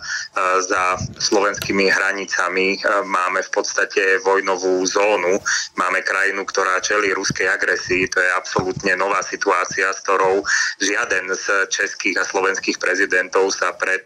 za 0.67 0.99
slovenskými 1.23 1.87
hranicami 1.87 2.83
máme 3.07 3.41
v 3.47 3.51
podstate 3.55 4.19
vojnovú 4.27 4.83
zónu. 4.83 5.39
Máme 5.79 6.03
krajinu, 6.03 6.43
ktorá 6.43 6.83
čelí 6.83 7.15
ruskej 7.15 7.47
agresii. 7.47 8.11
To 8.11 8.19
je 8.19 8.31
absolútne 8.35 8.99
nová 8.99 9.23
situácia, 9.23 9.87
s 9.95 10.03
ktorou 10.03 10.43
žiaden 10.83 11.31
z 11.31 11.71
českých 11.71 12.19
a 12.21 12.25
slovenských 12.27 12.83
prezidentov 12.83 13.55
sa 13.55 13.71
pred 13.79 14.03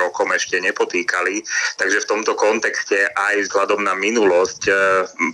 rokom 0.00 0.34
ešte 0.34 0.58
nepotýkali. 0.58 1.44
Takže 1.78 2.02
v 2.02 2.08
tomto 2.10 2.34
kontexte 2.34 2.79
kontexte 2.80 3.12
aj 3.12 3.36
vzhľadom 3.44 3.84
na 3.84 3.92
minulosť 3.92 4.62
eh, 4.68 4.76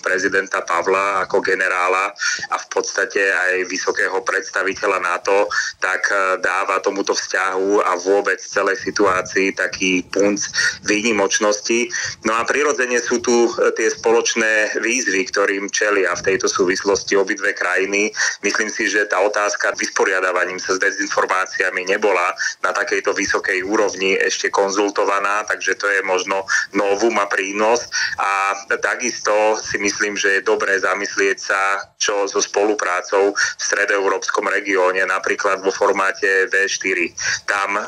prezidenta 0.03 0.67
Pavla 0.67 1.23
ako 1.23 1.39
generála 1.39 2.11
a 2.51 2.57
v 2.59 2.67
podstate 2.67 3.23
aj 3.23 3.71
vysokého 3.71 4.19
predstaviteľa 4.27 4.99
NATO, 4.99 5.47
tak 5.79 6.11
eh, 6.11 6.43
dáva 6.43 6.83
tomuto 6.83 7.15
vzťahu 7.15 7.87
a 7.87 7.95
vôbec 8.03 8.43
celej 8.43 8.83
situácii 8.83 9.55
taký 9.55 10.03
punc 10.11 10.43
výnimočnosti. 10.83 11.87
No 12.27 12.35
a 12.35 12.43
prirodzene 12.43 12.99
sú 12.99 13.23
tu 13.23 13.47
eh, 13.47 13.71
tie 13.79 13.95
spoločné 13.95 14.83
výzvy, 14.83 15.31
ktorým 15.31 15.71
čelia 15.71 16.19
v 16.19 16.35
tejto 16.35 16.51
súvislosti 16.51 17.15
obidve 17.15 17.55
krajiny. 17.55 18.11
Myslím 18.43 18.75
si, 18.75 18.91
že 18.91 19.07
tá 19.07 19.23
otázka 19.23 19.71
vysporiadávaním 19.79 20.59
sa 20.59 20.75
s 20.75 20.83
dezinformáciami 20.83 21.87
nebola 21.87 22.35
na 22.67 22.75
takejto 22.75 23.15
vysokej 23.15 23.63
úrovni 23.63 24.19
ešte 24.19 24.51
konzultovaná, 24.51 25.47
takže 25.47 25.79
to 25.79 25.87
je 25.87 26.01
možno 26.03 26.43
novum 26.75 27.15
a 27.23 27.27
prínos 27.37 27.85
a 28.17 28.57
takisto 28.81 29.61
si 29.61 29.77
myslím, 29.77 30.17
že 30.17 30.41
je 30.41 30.49
dobré 30.49 30.81
zamyslieť 30.81 31.37
sa, 31.37 31.61
čo 32.01 32.25
so 32.25 32.41
spoluprácou 32.41 33.37
v 33.37 33.61
stredoeurópskom 33.61 34.49
regióne, 34.49 35.05
napríklad 35.05 35.61
vo 35.61 35.69
formáte 35.69 36.49
V4. 36.49 37.13
Tam 37.45 37.77
e, 37.77 37.83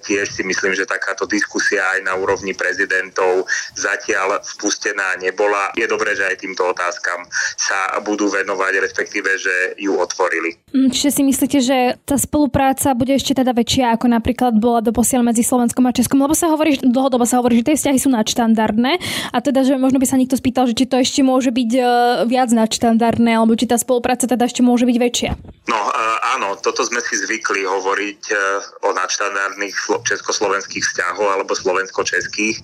tiež 0.00 0.32
si 0.32 0.40
myslím, 0.40 0.72
že 0.72 0.88
takáto 0.88 1.28
diskusia 1.28 1.84
aj 1.92 2.00
na 2.08 2.16
úrovni 2.16 2.56
prezidentov 2.56 3.44
zatiaľ 3.76 4.40
spustená 4.40 5.20
nebola. 5.20 5.76
Je 5.76 5.84
dobré, 5.84 6.16
že 6.16 6.24
aj 6.24 6.40
týmto 6.40 6.64
otázkam 6.64 7.28
sa 7.60 8.00
budú 8.00 8.32
venovať, 8.32 8.80
respektíve, 8.80 9.36
že 9.36 9.76
ju 9.76 10.00
otvorili. 10.00 10.56
Mm, 10.72 10.88
čiže 10.88 11.20
si 11.20 11.22
myslíte, 11.26 11.58
že 11.60 11.78
tá 12.08 12.16
spolupráca 12.16 12.96
bude 12.96 13.12
ešte 13.12 13.36
teda 13.36 13.52
väčšia, 13.52 13.92
ako 13.98 14.06
napríklad 14.08 14.56
bola 14.56 14.80
doposiaľ 14.80 15.28
medzi 15.28 15.44
Slovenskom 15.44 15.84
a 15.84 15.92
Českom? 15.92 16.22
Lebo 16.22 16.32
sa 16.32 16.48
hovorí, 16.48 16.78
dlhodobo 16.80 17.26
sa 17.28 17.42
hovorí, 17.42 17.60
že 17.60 17.66
tie 17.66 17.76
vzťahy 17.76 17.98
sú 17.98 18.08
nadštandardné 18.14 18.93
a 19.30 19.38
teda, 19.42 19.66
že 19.66 19.80
možno 19.80 19.98
by 19.98 20.06
sa 20.06 20.20
niekto 20.20 20.38
spýtal, 20.38 20.70
že 20.70 20.78
či 20.78 20.86
to 20.86 21.00
ešte 21.00 21.20
môže 21.24 21.50
byť 21.50 21.70
uh, 21.80 21.86
viac 22.28 22.52
nadštandardné, 22.52 23.34
alebo 23.34 23.56
či 23.56 23.66
tá 23.66 23.80
spolupráca 23.80 24.28
teda 24.28 24.44
ešte 24.44 24.60
môže 24.60 24.84
byť 24.84 24.96
väčšia. 25.00 25.32
No 25.64 25.80
uh, 25.80 26.36
áno, 26.36 26.60
toto 26.60 26.84
sme 26.84 27.00
si 27.00 27.16
zvykli 27.16 27.64
hovoriť 27.64 28.22
uh, 28.30 28.38
o 28.84 28.92
nadštandardných 28.92 29.76
československých 30.04 30.84
vzťahoch 30.84 31.30
alebo 31.34 31.56
slovensko-českých, 31.56 32.60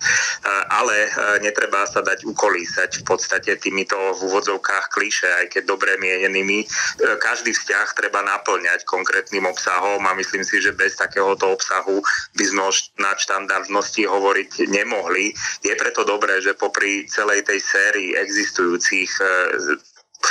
ale 0.68 1.08
netreba 1.40 1.88
sa 1.88 2.04
dať 2.04 2.28
ukolísať 2.28 3.00
v 3.00 3.04
podstate 3.08 3.56
týmito 3.56 3.96
v 3.96 4.20
úvodzovkách 4.28 4.92
klíše, 4.92 5.26
aj 5.40 5.46
keď 5.56 5.62
dobre 5.64 5.96
mienenými. 5.96 6.68
Každý 7.00 7.56
vzťah 7.56 7.88
treba 7.96 8.20
naplňať 8.20 8.84
konkrétnym 8.84 9.49
obsahom 9.49 10.04
a 10.04 10.12
myslím 10.20 10.44
si, 10.44 10.60
že 10.60 10.76
bez 10.76 11.00
takéhoto 11.00 11.56
obsahu 11.56 12.04
by 12.37 12.44
sme 12.44 12.60
o 12.68 12.72
nadštandardnosti 13.00 14.02
hovoriť 14.04 14.68
nemohli. 14.68 15.32
Je 15.64 15.72
preto 15.80 16.04
dobré, 16.04 16.19
že 16.40 16.52
popri 16.58 17.08
celej 17.08 17.48
tej 17.48 17.60
sérii 17.60 18.16
existujúcich 18.16 19.10
e, 19.20 19.24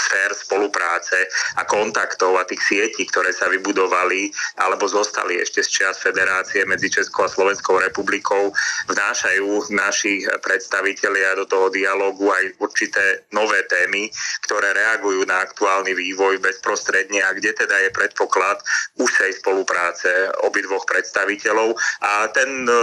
sfér 0.10 0.34
spolupráce 0.34 1.30
a 1.62 1.70
kontaktov 1.70 2.34
a 2.42 2.50
tých 2.50 2.66
sietí, 2.66 3.06
ktoré 3.06 3.30
sa 3.30 3.46
vybudovali 3.46 4.34
alebo 4.58 4.89
zostali 4.89 5.38
ešte 5.38 5.62
z 5.62 5.70
čias 5.70 6.01
federácie 6.01 6.66
medzi 6.66 6.89
Českou 6.89 7.30
a 7.30 7.30
Slovenskou 7.30 7.78
republikou, 7.78 8.50
vnášajú 8.89 9.70
naši 9.78 10.25
predstavitelia 10.42 11.38
do 11.38 11.46
toho 11.46 11.70
dialogu 11.70 12.34
aj 12.34 12.58
určité 12.58 13.30
nové 13.30 13.62
témy, 13.70 14.10
ktoré 14.50 14.74
reagujú 14.74 15.30
na 15.30 15.46
aktuálny 15.46 15.94
vývoj 15.94 16.42
bezprostredne 16.42 17.22
a 17.22 17.38
kde 17.38 17.54
teda 17.54 17.78
je 17.86 17.89
predpoklad 17.94 18.58
užšej 18.98 19.46
spolupráce 19.46 20.10
obidvoch 20.42 20.89
predstaviteľov. 20.89 21.78
A 22.01 22.25
ten 22.34 22.66
e, 22.66 22.74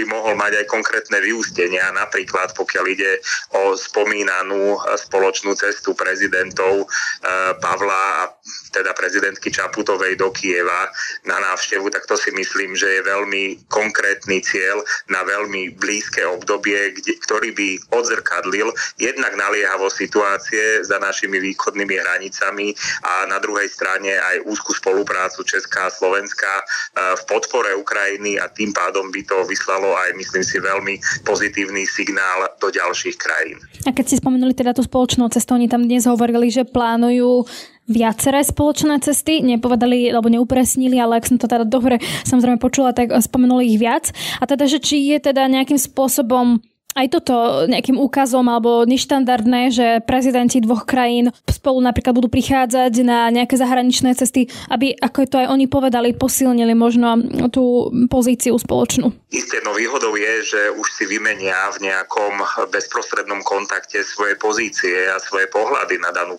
by 0.00 0.04
mohol 0.08 0.38
mať 0.38 0.64
aj 0.64 0.66
konkrétne 0.72 1.18
vyústenia, 1.20 1.92
napríklad 1.92 2.56
pokiaľ 2.56 2.84
ide 2.88 3.12
o 3.52 3.76
spomínanú 3.76 4.80
spoločnú 4.96 5.52
cestu 5.58 5.92
prezidentov 5.92 6.69
eh, 6.78 7.52
Pavla 7.60 8.02
a 8.24 8.32
teda 8.70 8.94
prezidentky 8.94 9.50
Čaputovej 9.50 10.16
do 10.16 10.30
Kieva 10.30 10.88
na 11.26 11.36
návštevu, 11.52 11.90
tak 11.90 12.06
to 12.06 12.14
si 12.14 12.30
myslím, 12.30 12.78
že 12.78 12.86
je 12.86 13.02
veľmi 13.02 13.66
konkrétny 13.66 14.38
cieľ 14.40 14.80
na 15.10 15.26
veľmi 15.26 15.74
blízke 15.76 16.22
obdobie, 16.22 16.94
kde, 16.96 17.18
ktorý 17.26 17.50
by 17.52 17.68
odzrkadlil 17.92 18.70
jednak 18.96 19.34
naliehavo 19.34 19.90
situácie 19.90 20.86
za 20.86 21.02
našimi 21.02 21.42
východnými 21.42 21.98
hranicami 21.98 22.72
a 23.02 23.26
na 23.26 23.42
druhej 23.42 23.66
strane 23.68 24.14
aj 24.14 24.46
úzku 24.46 24.72
spoluprácu 24.72 25.42
Česká 25.42 25.90
a 25.90 25.94
Slovenska 25.94 26.48
eh, 26.48 27.18
v 27.18 27.22
podpore 27.26 27.74
Ukrajiny 27.74 28.38
a 28.38 28.46
tým 28.48 28.70
pádom 28.70 29.10
by 29.10 29.22
to 29.26 29.42
vyslalo 29.44 29.98
aj, 29.98 30.14
myslím 30.14 30.46
si, 30.46 30.62
veľmi 30.62 31.26
pozitívny 31.26 31.84
signál 31.84 32.46
do 32.62 32.70
ďalších 32.70 33.16
krajín. 33.18 33.58
A 33.84 33.90
keď 33.90 34.14
ste 34.14 34.20
spomenuli 34.22 34.54
teda 34.54 34.72
tú 34.72 34.86
spoločnú 34.86 35.26
cestu, 35.32 35.58
oni 35.58 35.66
tam 35.66 35.84
dnes 35.84 36.06
hovorili 36.06 36.20
hovorili, 36.20 36.52
že 36.60 36.68
plánujú 36.68 37.48
viaceré 37.90 38.46
spoločné 38.46 39.02
cesty, 39.02 39.42
nepovedali 39.42 40.06
alebo 40.14 40.30
neupresnili, 40.30 40.94
ale 41.00 41.18
ak 41.18 41.26
som 41.26 41.42
to 41.42 41.50
teda 41.50 41.66
dobre 41.66 41.98
samozrejme 42.22 42.62
počula, 42.62 42.94
tak 42.94 43.10
spomenuli 43.10 43.74
ich 43.74 43.82
viac. 43.82 44.14
A 44.38 44.46
teda, 44.46 44.70
že 44.70 44.78
či 44.78 45.10
je 45.10 45.18
teda 45.18 45.50
nejakým 45.50 45.80
spôsobom 45.80 46.62
aj 46.94 47.06
toto 47.10 47.34
nejakým 47.70 47.96
úkazom 47.96 48.46
alebo 48.50 48.82
neštandardné, 48.84 49.70
že 49.70 49.86
prezidenti 50.02 50.58
dvoch 50.58 50.84
krajín 50.84 51.30
spolu 51.46 51.78
napríklad 51.80 52.16
budú 52.16 52.28
prichádzať 52.28 52.92
na 53.06 53.30
nejaké 53.30 53.54
zahraničné 53.54 54.16
cesty, 54.18 54.50
aby, 54.68 54.96
ako 54.98 55.26
to 55.28 55.36
aj 55.38 55.48
oni 55.50 55.66
povedali, 55.70 56.16
posilnili 56.16 56.74
možno 56.74 57.20
tú 57.54 57.88
pozíciu 58.10 58.58
spoločnú. 58.58 59.14
Isté, 59.30 59.62
no 59.62 59.76
výhodou 59.76 60.18
je, 60.18 60.34
že 60.42 60.60
už 60.74 60.86
si 60.90 61.04
vymenia 61.06 61.70
v 61.78 61.86
nejakom 61.86 62.42
bezprostrednom 62.74 63.40
kontakte 63.46 64.02
svoje 64.02 64.34
pozície 64.34 65.06
a 65.06 65.22
svoje 65.22 65.46
pohľady 65.46 66.02
na 66.02 66.10
danú 66.10 66.34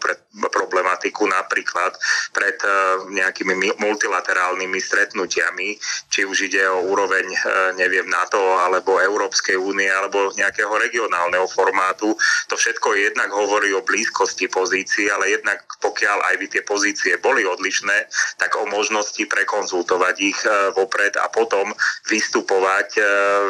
problematiku, 0.52 1.28
napríklad 1.28 1.96
pred 2.36 2.58
eh, 2.60 2.72
nejakými 3.16 3.80
multilaterálnymi 3.80 4.80
stretnutiami, 4.80 5.80
či 6.12 6.28
už 6.28 6.52
ide 6.52 6.68
o 6.68 6.92
úroveň, 6.92 7.26
eh, 7.32 7.40
neviem, 7.80 8.08
NATO 8.12 8.40
alebo 8.60 9.00
Európskej 9.00 9.56
únie 9.56 9.88
alebo 9.88 10.34
nejakého 10.42 10.74
regionálneho 10.74 11.46
formátu. 11.46 12.18
To 12.50 12.56
všetko 12.58 12.98
jednak 12.98 13.30
hovorí 13.30 13.72
o 13.78 13.86
blízkosti 13.86 14.50
pozícií, 14.50 15.08
ale 15.14 15.38
jednak 15.38 15.62
pokiaľ 15.80 16.18
aj 16.34 16.36
by 16.42 16.46
tie 16.50 16.64
pozície 16.66 17.14
boli 17.22 17.46
odlišné, 17.46 18.10
tak 18.42 18.58
o 18.58 18.66
možnosti 18.66 19.22
prekonzultovať 19.22 20.16
ich 20.18 20.40
e, 20.44 20.74
vopred 20.74 21.14
a 21.22 21.30
potom 21.30 21.70
vystupovať 22.10 22.90
e, 22.98 23.02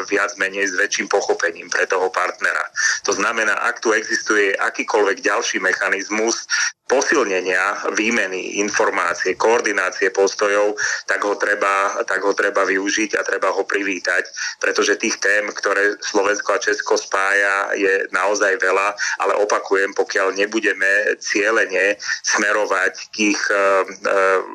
viac 0.08 0.36
menej 0.36 0.68
s 0.68 0.76
väčším 0.76 1.08
pochopením 1.08 1.72
pre 1.72 1.88
toho 1.88 2.12
partnera. 2.12 2.62
To 3.08 3.12
znamená, 3.16 3.56
ak 3.68 3.80
tu 3.80 3.96
existuje 3.96 4.52
akýkoľvek 4.56 5.24
ďalší 5.24 5.58
mechanizmus, 5.60 6.44
posilnenia 6.92 7.88
výmeny 7.96 8.60
informácie, 8.60 9.32
koordinácie 9.40 10.12
postojov, 10.12 10.76
tak 11.08 11.24
ho, 11.24 11.40
treba, 11.40 12.04
tak 12.04 12.20
ho 12.20 12.36
treba 12.36 12.68
využiť 12.68 13.16
a 13.16 13.24
treba 13.24 13.48
ho 13.48 13.64
privítať, 13.64 14.28
pretože 14.60 15.00
tých 15.00 15.16
tém, 15.16 15.48
ktoré 15.48 15.96
Slovensko 16.04 16.52
a 16.52 16.60
Česko 16.60 17.00
spája, 17.00 17.72
je 17.72 18.04
naozaj 18.12 18.60
veľa, 18.60 18.92
ale 19.24 19.40
opakujem, 19.40 19.96
pokiaľ 19.96 20.36
nebudeme 20.36 21.16
cieľene 21.16 21.96
smerovať 22.28 22.94
k 23.08 23.32
ich 23.32 23.40
e, 23.48 23.56
e, 23.56 23.62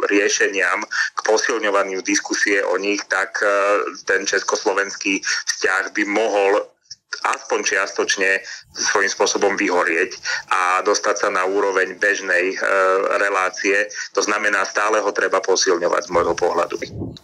riešeniam, 0.06 0.86
k 1.18 1.20
posilňovaniu 1.26 2.06
diskusie 2.06 2.62
o 2.62 2.78
nich, 2.78 3.02
tak 3.10 3.42
e, 3.42 3.50
ten 4.06 4.30
československý 4.30 5.26
vzťah 5.26 5.90
by 5.98 6.04
mohol 6.06 6.77
aspoň 7.24 7.60
čiastočne 7.64 8.44
svojím 8.72 9.10
spôsobom 9.10 9.54
vyhorieť 9.58 10.16
a 10.54 10.84
dostať 10.86 11.16
sa 11.18 11.30
na 11.34 11.48
úroveň 11.50 11.98
bežnej 11.98 12.54
e, 12.54 12.56
relácie. 13.18 13.90
To 14.14 14.22
znamená, 14.22 14.64
stále 14.68 15.02
ho 15.02 15.12
treba 15.12 15.42
posilňovať 15.42 16.02
z 16.08 16.14
môjho 16.14 16.36
pohľadu. 16.38 16.76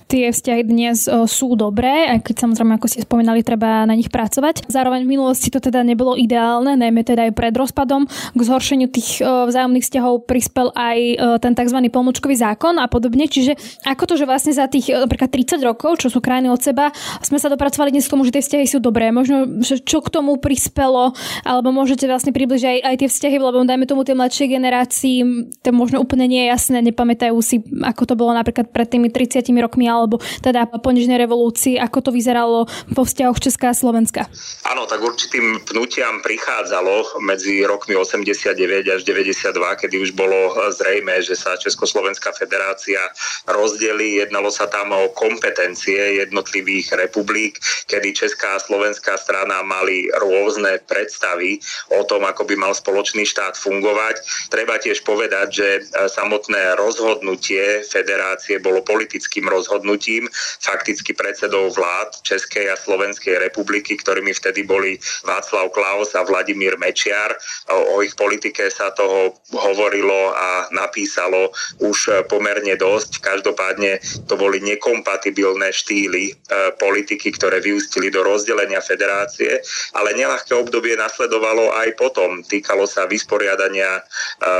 Tie 0.09 0.29
vzťahy 0.29 0.63
dnes 0.65 1.05
e, 1.05 1.25
sú 1.29 1.53
dobré, 1.53 2.09
aj 2.09 2.25
keď 2.25 2.35
samozrejme, 2.47 2.73
ako 2.77 2.87
ste 2.89 3.05
spomínali, 3.05 3.45
treba 3.45 3.85
na 3.85 3.93
nich 3.93 4.09
pracovať. 4.09 4.65
Zároveň 4.65 5.05
v 5.05 5.13
minulosti 5.17 5.53
to 5.53 5.61
teda 5.61 5.85
nebolo 5.85 6.17
ideálne, 6.17 6.73
najmä 6.73 7.05
teda 7.05 7.29
aj 7.29 7.33
pred 7.37 7.53
rozpadom. 7.53 8.09
K 8.33 8.41
zhoršeniu 8.41 8.89
tých 8.89 9.21
e, 9.21 9.25
vzájomných 9.25 9.85
vzťahov 9.85 10.25
prispel 10.25 10.73
aj 10.73 10.97
e, 10.97 11.15
ten 11.37 11.53
tzv. 11.53 11.77
pomočkový 11.93 12.35
zákon 12.39 12.81
a 12.81 12.89
podobne. 12.89 13.29
Čiže 13.29 13.83
ako 13.85 14.03
to, 14.09 14.13
že 14.17 14.25
vlastne 14.25 14.53
za 14.55 14.65
tých 14.65 14.89
napríklad 14.89 15.29
30 15.29 15.61
rokov, 15.61 16.01
čo 16.01 16.07
sú 16.09 16.17
krajiny 16.17 16.49
od 16.49 16.61
seba, 16.61 16.89
sme 17.21 17.37
sa 17.37 17.51
dopracovali 17.51 17.93
dnes 17.93 18.09
k 18.09 18.13
tomu, 18.13 18.25
že 18.25 18.33
tie 18.33 18.43
vzťahy 18.43 18.65
sú 18.65 18.81
dobré. 18.81 19.13
Možno, 19.13 19.61
že 19.61 19.72
čo 19.81 20.05
k 20.05 20.13
tomu 20.13 20.37
prispelo, 20.37 21.15
alebo 21.41 21.73
môžete 21.73 22.05
vlastne 22.05 22.29
približiť 22.29 22.67
aj, 22.67 22.79
aj 22.85 22.95
tie 23.01 23.09
vzťahy, 23.09 23.37
lebo 23.41 23.65
dajme 23.65 23.89
tomu 23.89 24.05
tej 24.05 24.19
mladšej 24.19 24.47
generácii, 24.53 25.17
to 25.63 25.69
možno 25.73 26.03
úplne 26.03 26.29
nie 26.29 26.45
je 26.45 26.51
jasné, 26.53 26.77
nepamätajú 26.85 27.37
si, 27.41 27.63
ako 27.81 28.03
to 28.05 28.13
bolo 28.13 28.35
napríklad 28.35 28.69
pred 28.69 28.85
tými 28.85 29.09
30 29.09 29.41
rokmi, 29.63 29.89
alebo 29.89 30.21
teda 30.43 30.67
po 30.69 30.89
nežnej 30.91 31.17
revolúcii, 31.17 31.79
ako 31.79 31.97
to 32.03 32.11
vyzeralo 32.13 32.69
po 32.93 33.01
vzťahoch 33.07 33.39
Česká 33.39 33.71
a 33.71 33.75
Slovenska. 33.77 34.27
Áno, 34.67 34.85
tak 34.85 35.01
určitým 35.01 35.63
pnutiam 35.65 36.19
prichádzalo 36.21 37.23
medzi 37.23 37.63
rokmi 37.63 37.95
89 37.95 38.53
až 38.91 39.01
92, 39.07 39.81
kedy 39.81 39.95
už 40.03 40.11
bolo 40.13 40.53
zrejme, 40.75 41.23
že 41.23 41.39
sa 41.39 41.55
Československá 41.55 42.35
federácia 42.35 42.99
rozdeli, 43.47 44.19
jednalo 44.19 44.51
sa 44.51 44.67
tam 44.67 44.91
o 44.91 45.09
kompetencie 45.15 46.19
jednotlivých 46.19 46.99
republik, 46.99 47.57
kedy 47.87 48.11
Česká 48.13 48.59
a 48.59 48.63
Slovenská 48.63 49.15
strana 49.15 49.62
mali 49.63 50.07
rôzne 50.11 50.79
predstavy 50.85 51.59
o 51.95 52.03
tom, 52.03 52.27
ako 52.27 52.45
by 52.47 52.55
mal 52.59 52.73
spoločný 52.75 53.23
štát 53.23 53.55
fungovať. 53.55 54.23
Treba 54.51 54.77
tiež 54.79 55.03
povedať, 55.07 55.47
že 55.49 55.69
e, 55.77 55.81
samotné 56.09 56.75
rozhodnutie 56.79 57.81
federácie 57.87 58.59
bolo 58.59 58.83
politickým 58.83 59.47
rozhodnutím. 59.47 60.27
Fakticky 60.59 61.15
predsedov 61.15 61.73
vlád 61.75 62.21
Českej 62.21 62.69
a 62.71 62.79
Slovenskej 62.79 63.39
republiky, 63.39 63.95
ktorými 63.97 64.35
vtedy 64.35 64.67
boli 64.67 64.99
Václav 65.23 65.71
Klaus 65.71 66.13
a 66.13 66.25
Vladimír 66.27 66.75
Mečiar. 66.77 67.35
O, 67.71 68.01
ich 68.03 68.13
politike 68.13 68.67
sa 68.69 68.91
toho 68.93 69.35
hovorilo 69.53 70.33
a 70.33 70.67
napísalo 70.73 71.53
už 71.79 72.27
pomerne 72.27 72.75
dosť. 72.75 73.21
Každopádne 73.23 74.01
to 74.25 74.35
boli 74.35 74.59
nekompatibilné 74.63 75.69
štýly 75.69 76.23
e, 76.29 76.33
politiky, 76.77 77.33
ktoré 77.35 77.61
vyústili 77.61 78.09
do 78.09 78.25
rozdelenia 78.25 78.81
federácie 78.81 79.52
ale 79.93 80.15
nelahké 80.15 80.55
obdobie 80.55 80.95
nasledovalo 80.95 81.73
aj 81.73 81.89
potom. 81.99 82.45
Týkalo 82.45 82.87
sa 82.87 83.09
vysporiadania 83.09 84.01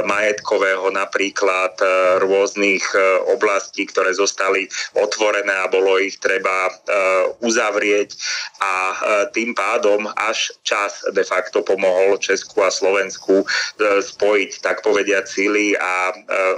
majetkového 0.04 0.92
napríklad 0.92 1.78
rôznych 2.20 2.84
oblastí, 3.32 3.88
ktoré 3.88 4.12
zostali 4.14 4.68
otvorené 4.98 5.54
a 5.54 5.72
bolo 5.72 5.98
ich 6.02 6.20
treba 6.20 6.70
uzavrieť 7.40 8.16
a 8.60 8.74
tým 9.32 9.56
pádom 9.56 10.10
až 10.18 10.52
čas 10.66 11.06
de 11.14 11.24
facto 11.24 11.64
pomohol 11.64 12.20
Česku 12.20 12.64
a 12.64 12.72
Slovensku 12.74 13.46
spojiť 14.04 14.52
tak 14.60 14.84
povediať 14.84 15.26
síly 15.28 15.76
a 15.78 16.12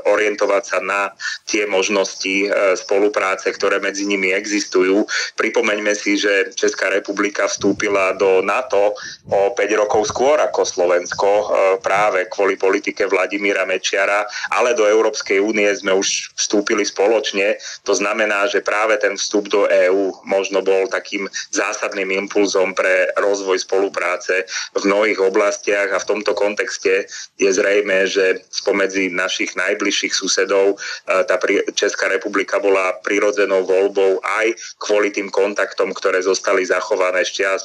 orientovať 0.09 0.63
sa 0.65 0.79
na 0.81 1.01
tie 1.45 1.69
možnosti 1.69 2.49
spolupráce, 2.79 3.51
ktoré 3.53 3.77
medzi 3.81 4.05
nimi 4.09 4.33
existujú. 4.33 5.05
Pripomeňme 5.37 5.93
si, 5.93 6.17
že 6.17 6.53
Česká 6.53 6.89
republika 6.89 7.45
vstúpila 7.45 8.17
do 8.17 8.24
NATO 8.43 8.93
o 9.31 9.39
5 9.53 9.81
rokov 9.81 10.09
skôr 10.09 10.37
ako 10.41 10.61
Slovensko 10.61 11.29
e, 11.29 11.45
práve 11.81 12.29
kvôli 12.29 12.59
politike 12.59 13.09
Vladimíra 13.09 13.65
Mečiara, 13.65 14.25
ale 14.53 14.77
do 14.77 14.85
Európskej 14.85 15.41
únie 15.41 15.69
sme 15.73 15.95
už 15.97 16.35
vstúpili 16.37 16.85
spoločne. 16.85 17.57
To 17.85 17.93
znamená, 17.97 18.45
že 18.49 18.65
práve 18.65 18.97
ten 19.01 19.17
vstup 19.17 19.49
do 19.49 19.65
EÚ 19.65 20.25
možno 20.25 20.61
bol 20.61 20.85
takým 20.89 21.25
zásadným 21.49 22.13
impulzom 22.25 22.77
pre 22.77 23.09
rozvoj 23.17 23.61
spolupráce 23.61 24.45
v 24.77 24.83
mnohých 24.85 25.19
oblastiach 25.21 25.89
a 25.93 26.01
v 26.01 26.09
tomto 26.09 26.37
kontexte 26.37 27.09
je 27.37 27.49
zrejme, 27.49 28.05
že 28.05 28.45
spomedzi 28.51 29.09
našich 29.09 29.57
najbližších 29.57 30.13
susedov 30.13 30.75
e, 30.75 30.77
tá 31.25 31.35
Česká 31.73 32.09
republika 32.09 32.61
bola 32.61 32.97
prirodzenou 33.01 33.65
voľbou 33.65 34.21
aj 34.21 34.55
kvôli 34.77 35.11
tým 35.11 35.29
kontaktom, 35.29 35.91
ktoré 35.93 36.21
zostali 36.21 36.65
zachované 36.65 37.25
z 37.25 37.41
čias 37.41 37.61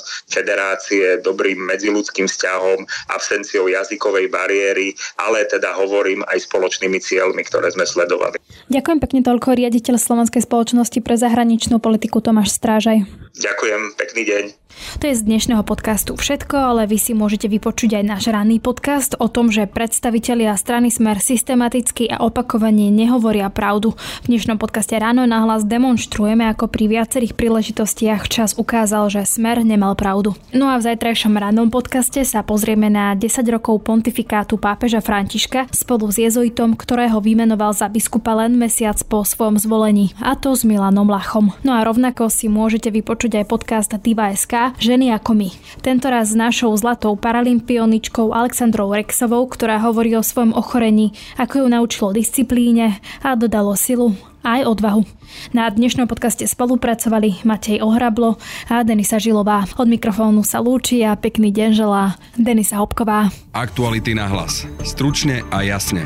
federácie, 0.51 1.23
dobrým 1.23 1.63
medziludským 1.63 2.27
vzťahom, 2.27 2.83
absenciou 3.15 3.71
jazykovej 3.71 4.27
bariéry, 4.27 4.99
ale 5.23 5.47
teda 5.47 5.79
hovorím 5.79 6.27
aj 6.27 6.51
spoločnými 6.51 6.99
cieľmi, 6.99 7.47
ktoré 7.47 7.71
sme 7.71 7.87
sledovali. 7.87 8.43
Ďakujem 8.67 8.99
pekne 8.99 9.21
toľko 9.23 9.55
riaditeľ 9.55 9.95
Slovenskej 9.95 10.43
spoločnosti 10.43 10.99
pre 10.99 11.15
zahraničnú 11.15 11.79
politiku 11.79 12.19
Tomáš 12.19 12.59
Strážaj. 12.59 13.07
Ďakujem, 13.39 13.95
pekný 13.95 14.23
deň. 14.27 14.45
To 14.99 15.05
je 15.07 15.15
z 15.15 15.23
dnešného 15.27 15.63
podcastu 15.63 16.19
všetko, 16.19 16.57
ale 16.57 16.83
vy 16.87 16.99
si 16.99 17.13
môžete 17.15 17.47
vypočuť 17.47 18.01
aj 18.01 18.05
náš 18.07 18.25
ranný 18.31 18.59
podcast 18.59 19.15
o 19.19 19.31
tom, 19.31 19.53
že 19.53 19.71
predstavitelia 19.71 20.55
strany 20.59 20.91
Smer 20.91 21.23
systematicky 21.23 22.11
a 22.11 22.23
opakovane 22.27 22.89
nehovoria 22.91 23.51
pravdu. 23.53 23.95
V 24.25 24.27
dnešnom 24.31 24.59
podcaste 24.59 24.97
Ráno 24.99 25.27
nahlas 25.29 25.67
demonstrujeme, 25.67 26.49
ako 26.49 26.71
pri 26.71 26.91
viacerých 26.91 27.37
príležitostiach 27.37 28.27
čas 28.31 28.57
ukázal, 28.57 29.11
že 29.13 29.29
Smer 29.29 29.63
nemal 29.63 29.95
pravdu. 29.95 30.35
No 30.51 30.67
a 30.67 30.83
v 30.83 30.87
zajtrajšom 30.91 31.39
rannom 31.39 31.71
podcaste 31.71 32.27
sa 32.27 32.43
pozrieme 32.43 32.91
na 32.91 33.15
10 33.15 33.47
rokov 33.47 33.87
pontifikátu 33.87 34.59
pápeža 34.59 34.99
Františka 34.99 35.71
spolu 35.71 36.11
s 36.11 36.19
jezuitom, 36.19 36.75
ktorého 36.75 37.23
vymenoval 37.23 37.71
za 37.71 37.87
biskupa 37.87 38.35
len 38.35 38.59
mesiac 38.59 38.99
po 39.07 39.23
svojom 39.23 39.61
zvolení, 39.63 40.11
a 40.19 40.35
to 40.35 40.51
s 40.57 40.67
Milanom 40.67 41.07
Lachom. 41.07 41.55
No 41.63 41.79
a 41.79 41.87
rovnako 41.87 42.33
si 42.33 42.51
môžete 42.51 42.91
vypočuť 42.91 43.43
aj 43.43 43.45
podcast 43.47 43.91
Diva.sk 43.95 44.75
Ženy 44.81 45.15
ako 45.15 45.39
my. 45.39 45.49
Tentoraz 45.85 46.35
s 46.35 46.39
našou 46.39 46.75
zlatou 46.75 47.15
paralympioničkou 47.15 48.35
Alexandrou 48.35 48.91
Rexovou, 48.91 49.47
ktorá 49.47 49.79
hovorí 49.83 50.19
o 50.19 50.27
svojom 50.27 50.57
ochorení, 50.57 51.15
ako 51.39 51.63
ju 51.63 51.67
naučilo 51.71 52.11
disciplíne 52.11 52.99
a 53.23 53.39
dodalo 53.39 53.79
silu 53.79 54.30
aj 54.43 54.67
odvahu. 54.67 55.03
Na 55.55 55.69
dnešnom 55.71 56.09
podcaste 56.11 56.45
spolupracovali 56.49 57.45
Matej 57.47 57.85
Ohrablo 57.85 58.41
a 58.67 58.83
Denisa 58.83 59.21
Žilová. 59.21 59.69
Od 59.77 59.89
mikrofónu 59.89 60.43
sa 60.43 60.59
lúči 60.59 61.05
a 61.05 61.15
pekný 61.15 61.53
deň 61.53 61.71
želá 61.77 62.17
Denisa 62.35 62.81
Hopková. 62.81 63.29
Aktuality 63.53 64.17
na 64.17 64.27
hlas. 64.27 64.65
Stručne 64.83 65.45
a 65.53 65.63
jasne. 65.63 66.05